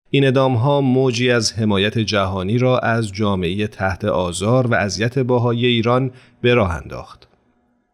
این 0.09 0.27
ادام 0.27 0.55
ها 0.55 0.81
موجی 0.81 1.31
از 1.31 1.53
حمایت 1.53 1.99
جهانی 1.99 2.57
را 2.57 2.79
از 2.79 3.11
جامعه 3.11 3.67
تحت 3.67 4.05
آزار 4.05 4.67
و 4.67 4.73
اذیت 4.73 5.19
باهای 5.19 5.65
ایران 5.65 6.11
به 6.41 6.53
راه 6.53 6.71
انداخت. 6.71 7.28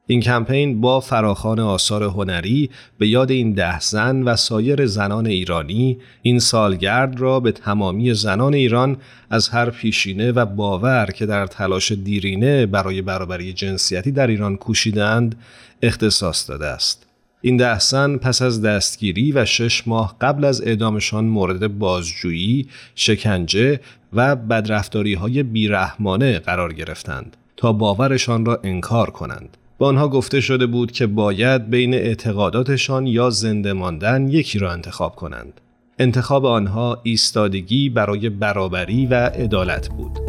این 0.07 0.21
کمپین 0.21 0.81
با 0.81 0.99
فراخان 0.99 1.59
آثار 1.59 2.03
هنری 2.03 2.69
به 2.97 3.07
یاد 3.07 3.31
این 3.31 3.53
ده 3.53 3.79
زن 3.79 4.23
و 4.23 4.35
سایر 4.35 4.85
زنان 4.85 5.25
ایرانی 5.25 5.97
این 6.21 6.39
سالگرد 6.39 7.19
را 7.19 7.39
به 7.39 7.51
تمامی 7.51 8.13
زنان 8.13 8.53
ایران 8.53 8.97
از 9.29 9.49
هر 9.49 9.69
پیشینه 9.69 10.31
و 10.31 10.45
باور 10.45 11.05
که 11.05 11.25
در 11.25 11.47
تلاش 11.47 11.91
دیرینه 11.91 12.65
برای 12.65 13.01
برابری 13.01 13.53
جنسیتی 13.53 14.11
در 14.11 14.27
ایران 14.27 14.57
کوشیدند 14.57 15.35
اختصاص 15.81 16.49
داده 16.49 16.65
است. 16.65 17.05
این 17.41 17.57
ده 17.57 17.79
زن 17.79 18.17
پس 18.17 18.41
از 18.41 18.61
دستگیری 18.61 19.31
و 19.31 19.45
شش 19.45 19.87
ماه 19.87 20.15
قبل 20.21 20.45
از 20.45 20.61
اعدامشان 20.61 21.25
مورد 21.25 21.79
بازجویی، 21.79 22.67
شکنجه 22.95 23.79
و 24.13 24.35
بدرفتاری 24.35 25.13
های 25.13 25.43
بیرحمانه 25.43 26.39
قرار 26.39 26.73
گرفتند 26.73 27.37
تا 27.57 27.73
باورشان 27.73 28.45
را 28.45 28.59
انکار 28.63 29.09
کنند. 29.09 29.57
به 29.79 29.85
آنها 29.85 30.07
گفته 30.07 30.41
شده 30.41 30.65
بود 30.65 30.91
که 30.91 31.07
باید 31.07 31.69
بین 31.69 31.93
اعتقاداتشان 31.93 33.07
یا 33.07 33.29
زنده 33.29 33.73
ماندن 33.73 34.27
یکی 34.27 34.59
را 34.59 34.71
انتخاب 34.71 35.15
کنند. 35.15 35.61
انتخاب 35.99 36.45
آنها 36.45 37.01
ایستادگی 37.03 37.89
برای 37.89 38.29
برابری 38.29 39.05
و 39.05 39.13
عدالت 39.13 39.89
بود. 39.89 40.19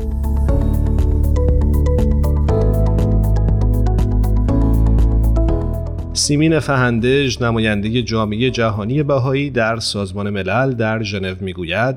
سیمین 6.12 6.58
فهندج 6.58 7.42
نماینده 7.42 8.02
جامعه 8.02 8.50
جهانی 8.50 9.02
بهایی 9.02 9.50
در 9.50 9.78
سازمان 9.78 10.30
ملل 10.30 10.72
در 10.72 11.02
ژنو 11.02 11.34
می‌گوید 11.40 11.96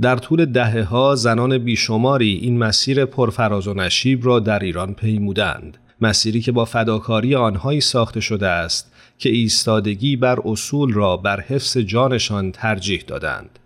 در 0.00 0.16
طول 0.16 0.44
دهه 0.44 0.82
ها 0.82 1.14
زنان 1.14 1.58
بیشماری 1.58 2.34
این 2.42 2.58
مسیر 2.58 3.04
پرفراز 3.04 3.68
و 3.68 3.74
نشیب 3.74 4.26
را 4.26 4.40
در 4.40 4.58
ایران 4.58 4.94
پیمودند 4.94 5.78
مسیری 6.00 6.40
که 6.40 6.52
با 6.52 6.64
فداکاری 6.64 7.34
آنهایی 7.34 7.80
ساخته 7.80 8.20
شده 8.20 8.48
است 8.48 8.92
که 9.18 9.28
ایستادگی 9.28 10.16
بر 10.16 10.38
اصول 10.44 10.92
را 10.92 11.16
بر 11.16 11.40
حفظ 11.40 11.78
جانشان 11.78 12.52
ترجیح 12.52 13.04
دادند. 13.06 13.58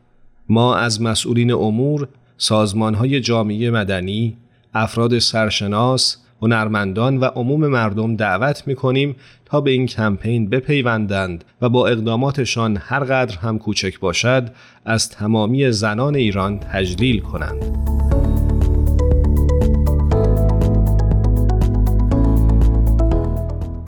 ما 0.48 0.76
از 0.76 1.02
مسئولین 1.02 1.52
امور، 1.52 2.08
سازمانهای 2.36 3.20
جامعه 3.20 3.70
مدنی، 3.70 4.36
افراد 4.74 5.18
سرشناس، 5.18 6.16
هنرمندان 6.42 7.16
و 7.16 7.24
عموم 7.24 7.66
مردم 7.66 8.16
دعوت 8.16 8.62
می 8.66 8.74
کنیم 8.74 9.16
تا 9.44 9.60
به 9.60 9.70
این 9.70 9.86
کمپین 9.86 10.50
بپیوندند 10.50 11.44
و 11.62 11.68
با 11.68 11.88
اقداماتشان 11.88 12.78
هر 12.80 13.00
قدر 13.04 13.38
هم 13.38 13.58
کوچک 13.58 14.00
باشد 14.00 14.50
از 14.84 15.08
تمامی 15.08 15.70
زنان 15.70 16.14
ایران 16.14 16.58
تجلیل 16.58 17.20
کنند. 17.20 18.21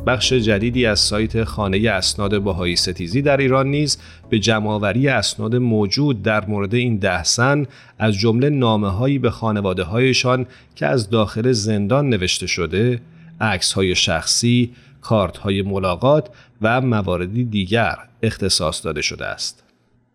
بخش 0.06 0.32
جدیدی 0.32 0.86
از 0.86 1.00
سایت 1.00 1.44
خانه 1.44 1.90
اسناد 1.90 2.38
باهایی 2.38 2.76
ستیزی 2.76 3.22
در 3.22 3.36
ایران 3.36 3.66
نیز 3.66 3.98
به 4.30 4.38
جمعآوری 4.38 5.08
اسناد 5.08 5.56
موجود 5.56 6.22
در 6.22 6.46
مورد 6.46 6.74
این 6.74 6.96
ده 6.96 7.24
زن 7.24 7.66
از 7.98 8.14
جمله 8.14 8.50
نامه 8.50 9.18
به 9.18 9.30
خانواده 9.30 9.82
هایشان 9.82 10.46
که 10.74 10.86
از 10.86 11.10
داخل 11.10 11.52
زندان 11.52 12.08
نوشته 12.08 12.46
شده، 12.46 13.00
عکس 13.40 13.72
های 13.72 13.94
شخصی، 13.94 14.72
کارت 15.00 15.36
های 15.36 15.62
ملاقات 15.62 16.28
و 16.62 16.80
مواردی 16.80 17.44
دیگر 17.44 17.96
اختصاص 18.22 18.84
داده 18.84 19.02
شده 19.02 19.26
است. 19.26 19.64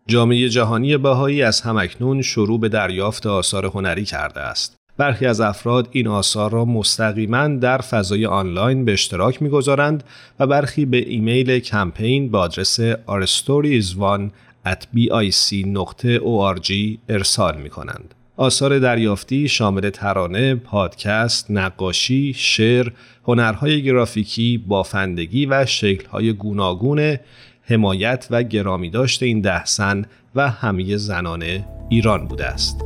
جامعه 0.06 0.48
جهانی 0.48 0.96
بهایی 0.96 1.42
از 1.42 1.60
همکنون 1.60 2.22
شروع 2.22 2.60
به 2.60 2.68
دریافت 2.68 3.26
آثار 3.26 3.66
هنری 3.66 4.04
کرده 4.04 4.40
است. 4.40 4.79
برخی 5.00 5.26
از 5.26 5.40
افراد 5.40 5.88
این 5.90 6.06
آثار 6.06 6.50
را 6.50 6.64
مستقیما 6.64 7.48
در 7.48 7.78
فضای 7.78 8.26
آنلاین 8.26 8.84
به 8.84 8.92
اشتراک 8.92 9.42
می‌گذارند 9.42 10.04
و 10.40 10.46
برخی 10.46 10.84
به 10.84 11.08
ایمیل 11.08 11.58
کمپین 11.58 12.30
با 12.30 12.40
آدرس 12.40 12.80
rstories1 13.08 14.20
at 14.66 14.82
bic.org 14.96 16.72
ارسال 17.08 17.56
می 17.60 17.70
کنند. 17.70 18.14
آثار 18.36 18.78
دریافتی 18.78 19.48
شامل 19.48 19.90
ترانه، 19.90 20.54
پادکست، 20.54 21.50
نقاشی، 21.50 22.34
شعر، 22.36 22.88
هنرهای 23.26 23.82
گرافیکی، 23.82 24.58
بافندگی 24.58 25.46
و 25.46 25.66
شکلهای 25.66 26.32
گوناگون 26.32 27.16
حمایت 27.62 28.26
و 28.30 28.42
گرامی 28.42 28.90
داشته 28.90 29.26
این 29.26 29.40
ده 29.40 29.64
زن 29.64 30.04
و 30.34 30.50
همه 30.50 30.96
زنان 30.96 31.44
ایران 31.88 32.26
بوده 32.26 32.46
است. 32.46 32.80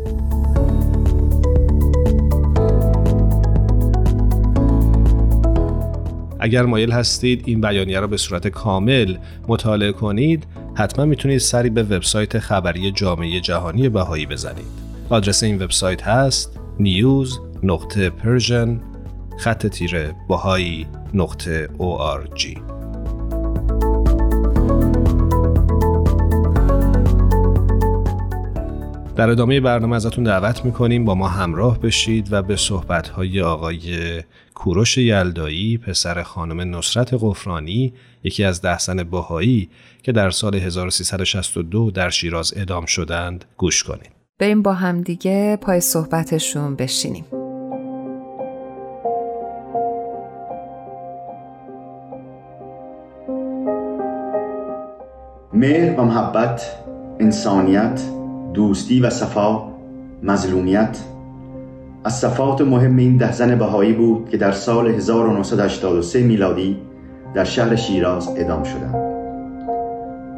اگر 6.44 6.62
مایل 6.62 6.92
هستید 6.92 7.42
این 7.46 7.60
بیانیه 7.60 8.00
را 8.00 8.06
به 8.06 8.16
صورت 8.16 8.48
کامل 8.48 9.16
مطالعه 9.48 9.92
کنید 9.92 10.46
حتما 10.74 11.04
می‌تونید 11.04 11.38
سری 11.38 11.70
به 11.70 11.82
وبسایت 11.82 12.38
خبری 12.38 12.92
جامعه 12.92 13.40
جهانی 13.40 13.88
بهایی 13.88 14.26
بزنید. 14.26 14.66
آدرس 15.10 15.42
این 15.42 15.62
وبسایت 15.62 16.02
هست 16.02 16.60
news 16.78 17.28
نقطه 17.62 18.10
پرژن 18.10 18.80
خط 19.38 19.66
تیره 19.66 20.14
بهایی 20.28 20.86
نقطه 21.14 21.68
در 29.16 29.30
ادامه 29.30 29.60
برنامه 29.60 29.96
ازتون 29.96 30.24
دعوت 30.24 30.64
می‌کنیم 30.64 31.04
با 31.04 31.14
ما 31.14 31.28
همراه 31.28 31.80
بشید 31.80 32.32
و 32.32 32.42
به 32.42 32.56
صحبتهای 32.56 33.40
آقای 33.40 34.22
کوروش 34.54 34.98
یلدایی 34.98 35.78
پسر 35.78 36.22
خانم 36.22 36.76
نصرت 36.76 37.14
قفرانی 37.20 37.92
یکی 38.24 38.44
از 38.44 38.62
دهسن 38.62 39.02
باهایی 39.02 39.68
که 40.02 40.12
در 40.12 40.30
سال 40.30 40.54
1362 40.54 41.90
در 41.90 42.10
شیراز 42.10 42.52
ادام 42.56 42.86
شدند 42.86 43.44
گوش 43.56 43.82
کنید. 43.82 44.10
بریم 44.38 44.62
با 44.62 44.72
همدیگه 44.72 45.58
پای 45.60 45.80
صحبتشون 45.80 46.76
بشینیم. 46.76 47.24
مهر 55.52 56.00
و 56.00 56.04
محبت 56.04 56.62
انسانیت 57.20 58.23
دوستی 58.54 59.00
و 59.00 59.10
صفا 59.10 59.62
مظلومیت. 60.22 60.98
از 62.04 62.18
صفات 62.18 62.60
مهم 62.60 62.96
این 62.96 63.16
ده 63.16 63.32
زن 63.32 63.58
بهایی 63.58 63.92
بود 63.92 64.28
که 64.28 64.36
در 64.36 64.52
سال 64.52 64.88
1983 64.88 66.22
میلادی 66.22 66.76
در 67.34 67.44
شهر 67.44 67.76
شیراز 67.76 68.28
ادام 68.36 68.62
شدند. 68.62 68.94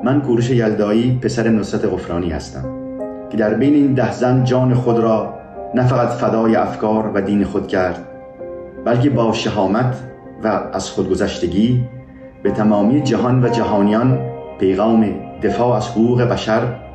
من 0.05 0.21
کوروش 0.21 0.51
یلدایی 0.51 1.19
پسر 1.23 1.49
نصرت 1.49 1.85
غفرانی 1.85 2.31
هستم 2.31 2.64
که 3.31 3.37
در 3.37 3.55
بین 3.55 3.75
این 3.75 3.95
ده 3.95 4.12
زن 4.12 4.45
جان 4.45 4.75
خود 4.75 4.99
را 4.99 5.35
نه 5.75 5.87
فقط 5.87 6.09
فدای 6.09 6.57
افکار 6.57 7.11
و 7.14 7.21
دین 7.21 7.45
خود 7.45 7.69
کرد 7.69 8.09
بلکه 8.85 9.11
با 9.11 9.33
شهامت 9.33 9.97
و 10.45 10.61
از 10.73 10.91
خودگذشتگی 10.91 11.85
به 12.43 12.51
تمامی 12.51 13.01
جهان 13.03 13.45
و 13.45 13.49
جهانیان 13.49 14.19
پیغام 14.59 15.14
دفاع 15.43 15.77
از 15.77 15.89
حقوق 15.89 16.23
بشر 16.23 16.86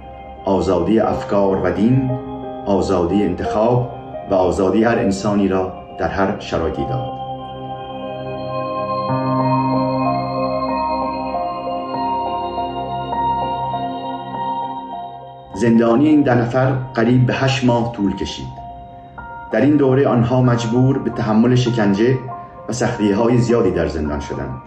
آزادی 0.46 1.00
افکار 1.00 1.62
و 1.64 1.72
دین 1.72 2.12
آزادی 2.66 3.24
انتخاب 3.24 3.90
و 4.32 4.34
آزادی 4.34 4.84
هر 4.84 5.00
انسانی 5.00 5.48
را 5.48 5.74
در 6.00 6.08
هر 6.08 6.40
شرایطی 6.40 6.86
داد 6.86 7.22
زندانی 15.54 16.08
این 16.08 16.22
ده 16.22 16.36
نفر 16.36 16.72
قریب 16.94 17.26
به 17.26 17.34
هشت 17.34 17.66
ماه 17.66 17.92
طول 17.92 18.16
کشید. 18.16 18.48
در 19.52 19.62
این 19.62 19.78
دوره 19.78 20.08
آنها 20.08 20.42
مجبور 20.42 20.98
به 20.98 21.10
تحمل 21.10 21.56
شکنجه 21.56 22.18
و 22.70 22.74
سختی 22.74 23.12
های 23.12 23.38
زیادی 23.38 23.72
در 23.72 23.88
زندان 23.88 24.20
شدند. 24.20 24.62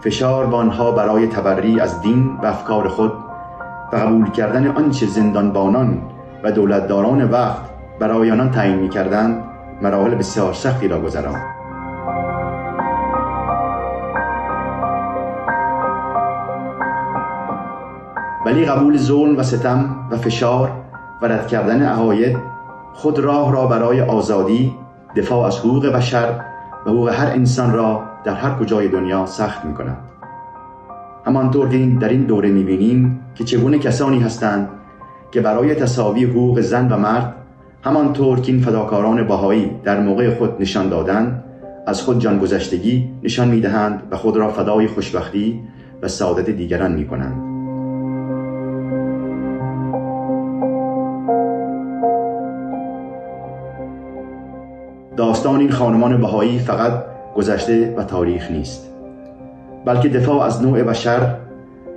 فشار 0.00 0.46
بانها 0.46 0.90
برای 0.90 1.26
تبری 1.26 1.80
از 1.80 2.00
دین 2.02 2.38
و 2.42 2.46
افکار 2.46 2.88
خود 2.88 3.12
و 3.92 3.96
قبول 3.96 4.30
کردن 4.30 4.66
آنچه 4.66 5.06
زندانبانان 5.06 6.02
و 6.44 6.52
دولتداران 6.52 7.30
وقت 7.30 7.62
برای 8.00 8.30
آنان 8.30 8.50
تعیین 8.50 8.78
می‌کردند 8.78 9.44
مراحل 9.82 10.14
بسیار 10.14 10.52
سختی 10.52 10.88
را 10.88 11.00
گذراند. 11.00 11.42
ولی 18.46 18.64
قبول 18.64 18.96
ظلم 18.96 19.38
و 19.38 19.42
ستم 19.42 19.96
و 20.10 20.16
فشار 20.16 20.70
و 21.22 21.26
رد 21.26 21.46
کردن 21.46 21.82
عقاید 21.82 22.38
خود 22.92 23.18
راه 23.18 23.52
را 23.52 23.66
برای 23.66 24.00
آزادی 24.00 24.74
دفاع 25.16 25.46
از 25.46 25.58
حقوق 25.58 25.86
بشر 25.86 26.40
و 26.86 26.90
حقوق 26.90 27.08
هر 27.08 27.26
انسان 27.26 27.72
را 27.72 28.02
در 28.24 28.34
هر 28.34 28.50
کجای 28.50 28.88
دنیا 28.88 29.26
سخت 29.26 29.64
می 29.64 29.74
کند 29.74 29.96
همانطور 31.30 31.68
که 31.68 31.86
در 32.00 32.08
این 32.08 32.22
دوره 32.22 32.48
می 32.48 32.62
بینیم 32.62 33.20
که 33.34 33.44
چگونه 33.44 33.78
کسانی 33.78 34.20
هستند 34.20 34.68
که 35.32 35.40
برای 35.40 35.74
تصاوی 35.74 36.24
حقوق 36.24 36.60
زن 36.60 36.92
و 36.92 36.96
مرد 36.96 37.34
همانطور 37.84 38.40
که 38.40 38.52
این 38.52 38.60
فداکاران 38.60 39.26
باهایی 39.26 39.70
در 39.84 40.00
موقع 40.00 40.34
خود 40.34 40.60
نشان 40.60 40.88
دادند 40.88 41.44
از 41.86 42.02
خود 42.02 42.20
جانگذشتگی 42.20 43.10
نشان 43.22 43.48
می 43.48 43.60
دهند 43.60 44.02
و 44.10 44.16
خود 44.16 44.36
را 44.36 44.48
فدای 44.48 44.86
خوشبختی 44.86 45.60
و 46.02 46.08
سعادت 46.08 46.50
دیگران 46.50 46.92
می 46.92 47.06
کنند 47.06 47.42
داستان 55.16 55.60
این 55.60 55.70
خانمان 55.70 56.20
بهایی 56.20 56.58
فقط 56.58 56.92
گذشته 57.34 57.94
و 57.96 58.04
تاریخ 58.04 58.50
نیست. 58.50 58.89
بلکه 59.84 60.08
دفاع 60.08 60.42
از 60.42 60.62
نوع 60.62 60.82
بشر 60.82 61.36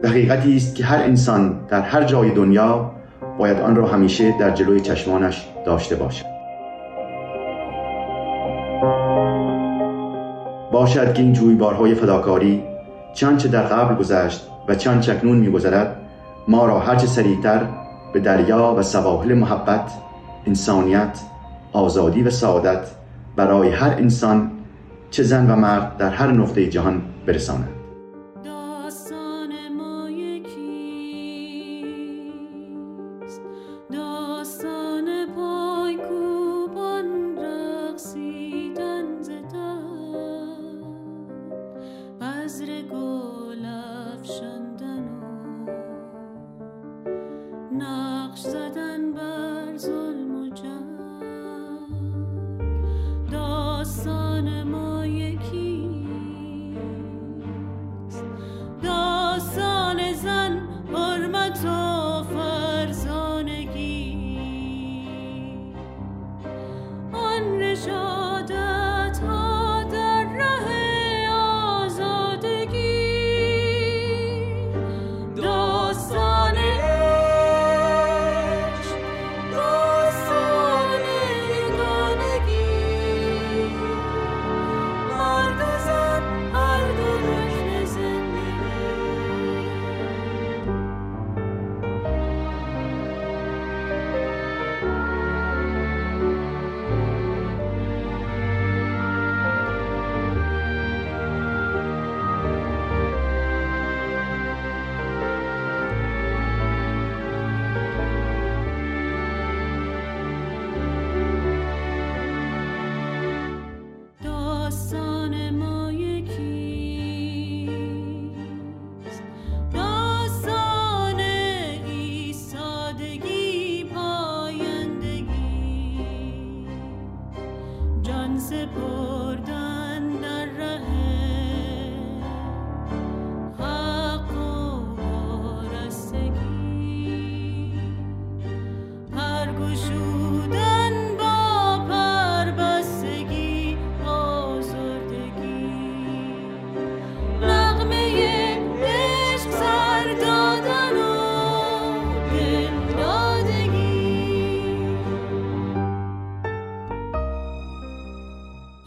حقیقتی 0.04 0.56
است 0.56 0.76
که 0.76 0.86
هر 0.86 0.98
انسان 0.98 1.60
در 1.70 1.82
هر 1.82 2.04
جای 2.04 2.32
دنیا 2.32 2.92
باید 3.38 3.60
آن 3.60 3.76
را 3.76 3.88
همیشه 3.88 4.38
در 4.40 4.52
جلوی 4.52 4.80
چشمانش 4.80 5.48
داشته 5.66 5.96
باشد. 5.96 6.26
باشد 10.72 11.14
که 11.14 11.22
این 11.24 11.34
جویبارهای 11.34 11.96
فداکاری 11.96 12.64
چنچه 13.14 13.48
در 13.48 13.64
قبل 13.64 13.96
گذشت 13.96 14.48
و 14.68 14.76
چند 14.76 15.02
چکنون 15.02 15.38
میگذرد 15.38 15.98
ما 16.48 16.66
را 16.66 16.80
هرچه 16.80 17.08
سریعتر 17.08 17.62
به 18.14 18.20
دریا 18.20 18.76
و 18.78 18.82
سواحل 18.82 19.34
محبت 19.34 19.92
انسانیت 20.48 21.20
آزادی 21.74 22.24
و 22.24 22.30
سعادت 22.30 22.88
برای 23.36 23.70
هر 23.70 23.90
انسان 23.90 24.52
چه 25.12 25.24
زن 25.24 25.52
و 25.52 25.56
مرد 25.56 25.98
در 25.98 26.10
هر 26.10 26.32
نقطه 26.32 26.68
جهان 26.68 27.02
برساند. 27.26 27.73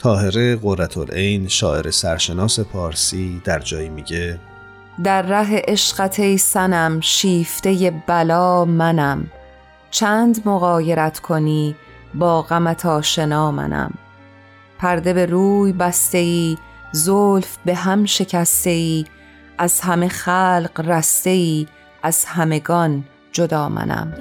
طاهره 0.07 0.57
قرتالعین 0.57 1.48
شاعر 1.48 1.90
سرشناس 1.90 2.61
پارسی 2.61 3.42
در 3.44 3.59
جایی 3.59 3.88
میگه 3.88 4.38
در 5.04 5.22
ره 5.22 5.62
عشقت 5.68 6.20
ای 6.20 6.38
سنم 6.38 7.00
شیفته 7.00 8.02
بلا 8.07 8.64
منم. 8.64 9.26
چند 9.90 10.42
مقایرت 10.48 11.18
کنی 11.18 11.74
با 12.14 12.42
غمت 12.42 12.86
آشنا 12.86 13.50
منم. 13.50 13.94
پرده 14.78 15.12
به 15.12 15.26
روی 15.26 15.72
بسته 15.72 16.18
ای 16.18 16.57
زلف 16.92 17.57
به 17.64 17.74
هم 17.74 18.04
شکسته 18.04 18.70
ای 18.70 19.04
از 19.59 19.80
همه 19.80 20.09
خلق 20.09 20.82
رسته 20.84 21.30
ای 21.30 21.66
از 22.02 22.24
همگان 22.24 23.04
جدا 23.32 23.68
منم. 23.68 24.12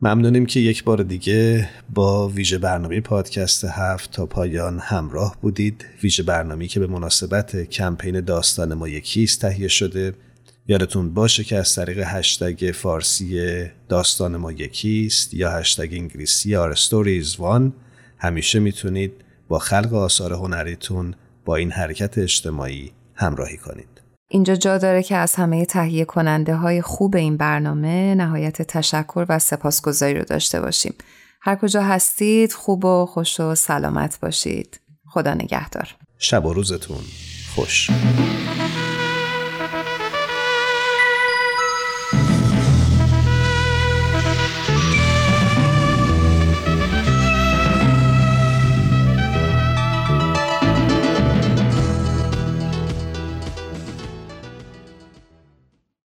ممنونیم 0.00 0.46
که 0.46 0.60
یک 0.60 0.84
بار 0.84 1.02
دیگه 1.02 1.68
با 1.94 2.28
ویژه 2.28 2.58
برنامه 2.58 3.00
پادکست 3.00 3.64
هفت 3.64 4.10
تا 4.12 4.26
پایان 4.26 4.78
همراه 4.78 5.36
بودید. 5.40 5.84
ویژه 6.02 6.22
برنامه 6.22 6.66
که 6.66 6.80
به 6.80 6.86
مناسبت 6.86 7.56
کمپین 7.56 8.20
داستان 8.20 8.74
ما 8.74 8.88
یکیست 8.88 9.40
تهیه 9.40 9.68
شده. 9.68 10.14
یادتون 10.68 11.14
باشه 11.14 11.44
که 11.44 11.56
از 11.56 11.74
طریق 11.74 11.98
هشتگ 11.98 12.72
فارسی 12.74 13.64
داستان 13.88 14.36
ما 14.36 14.52
یکیست 14.52 15.34
یا 15.34 15.50
هشتگ 15.50 15.88
انگلیسی 15.92 16.56
Our 16.56 16.74
Story 16.74 17.18
Is 17.18 17.36
One 17.36 17.72
همیشه 18.18 18.58
می‌تونید 18.58 19.12
با 19.48 19.58
خلق 19.58 19.94
آثار 19.94 20.32
هنریتون 20.32 21.14
با 21.44 21.56
این 21.56 21.70
حرکت 21.70 22.18
اجتماعی 22.18 22.92
همراهی 23.14 23.56
کنید. 23.56 23.95
اینجا 24.28 24.54
جا 24.54 24.78
داره 24.78 25.02
که 25.02 25.16
از 25.16 25.34
همه 25.34 25.64
تهیه 25.64 26.04
کننده 26.04 26.54
های 26.56 26.82
خوب 26.82 27.16
این 27.16 27.36
برنامه 27.36 28.14
نهایت 28.14 28.62
تشکر 28.62 29.26
و 29.28 29.38
سپاسگزاری 29.38 30.14
رو 30.14 30.24
داشته 30.24 30.60
باشیم. 30.60 30.94
هر 31.40 31.56
کجا 31.56 31.82
هستید 31.82 32.52
خوب 32.52 32.84
و 32.84 33.06
خوش 33.06 33.40
و 33.40 33.54
سلامت 33.54 34.20
باشید. 34.20 34.80
خدا 35.08 35.34
نگهدار. 35.34 35.96
شب 36.18 36.46
و 36.46 36.52
روزتون 36.52 37.00
خوش. 37.54 37.90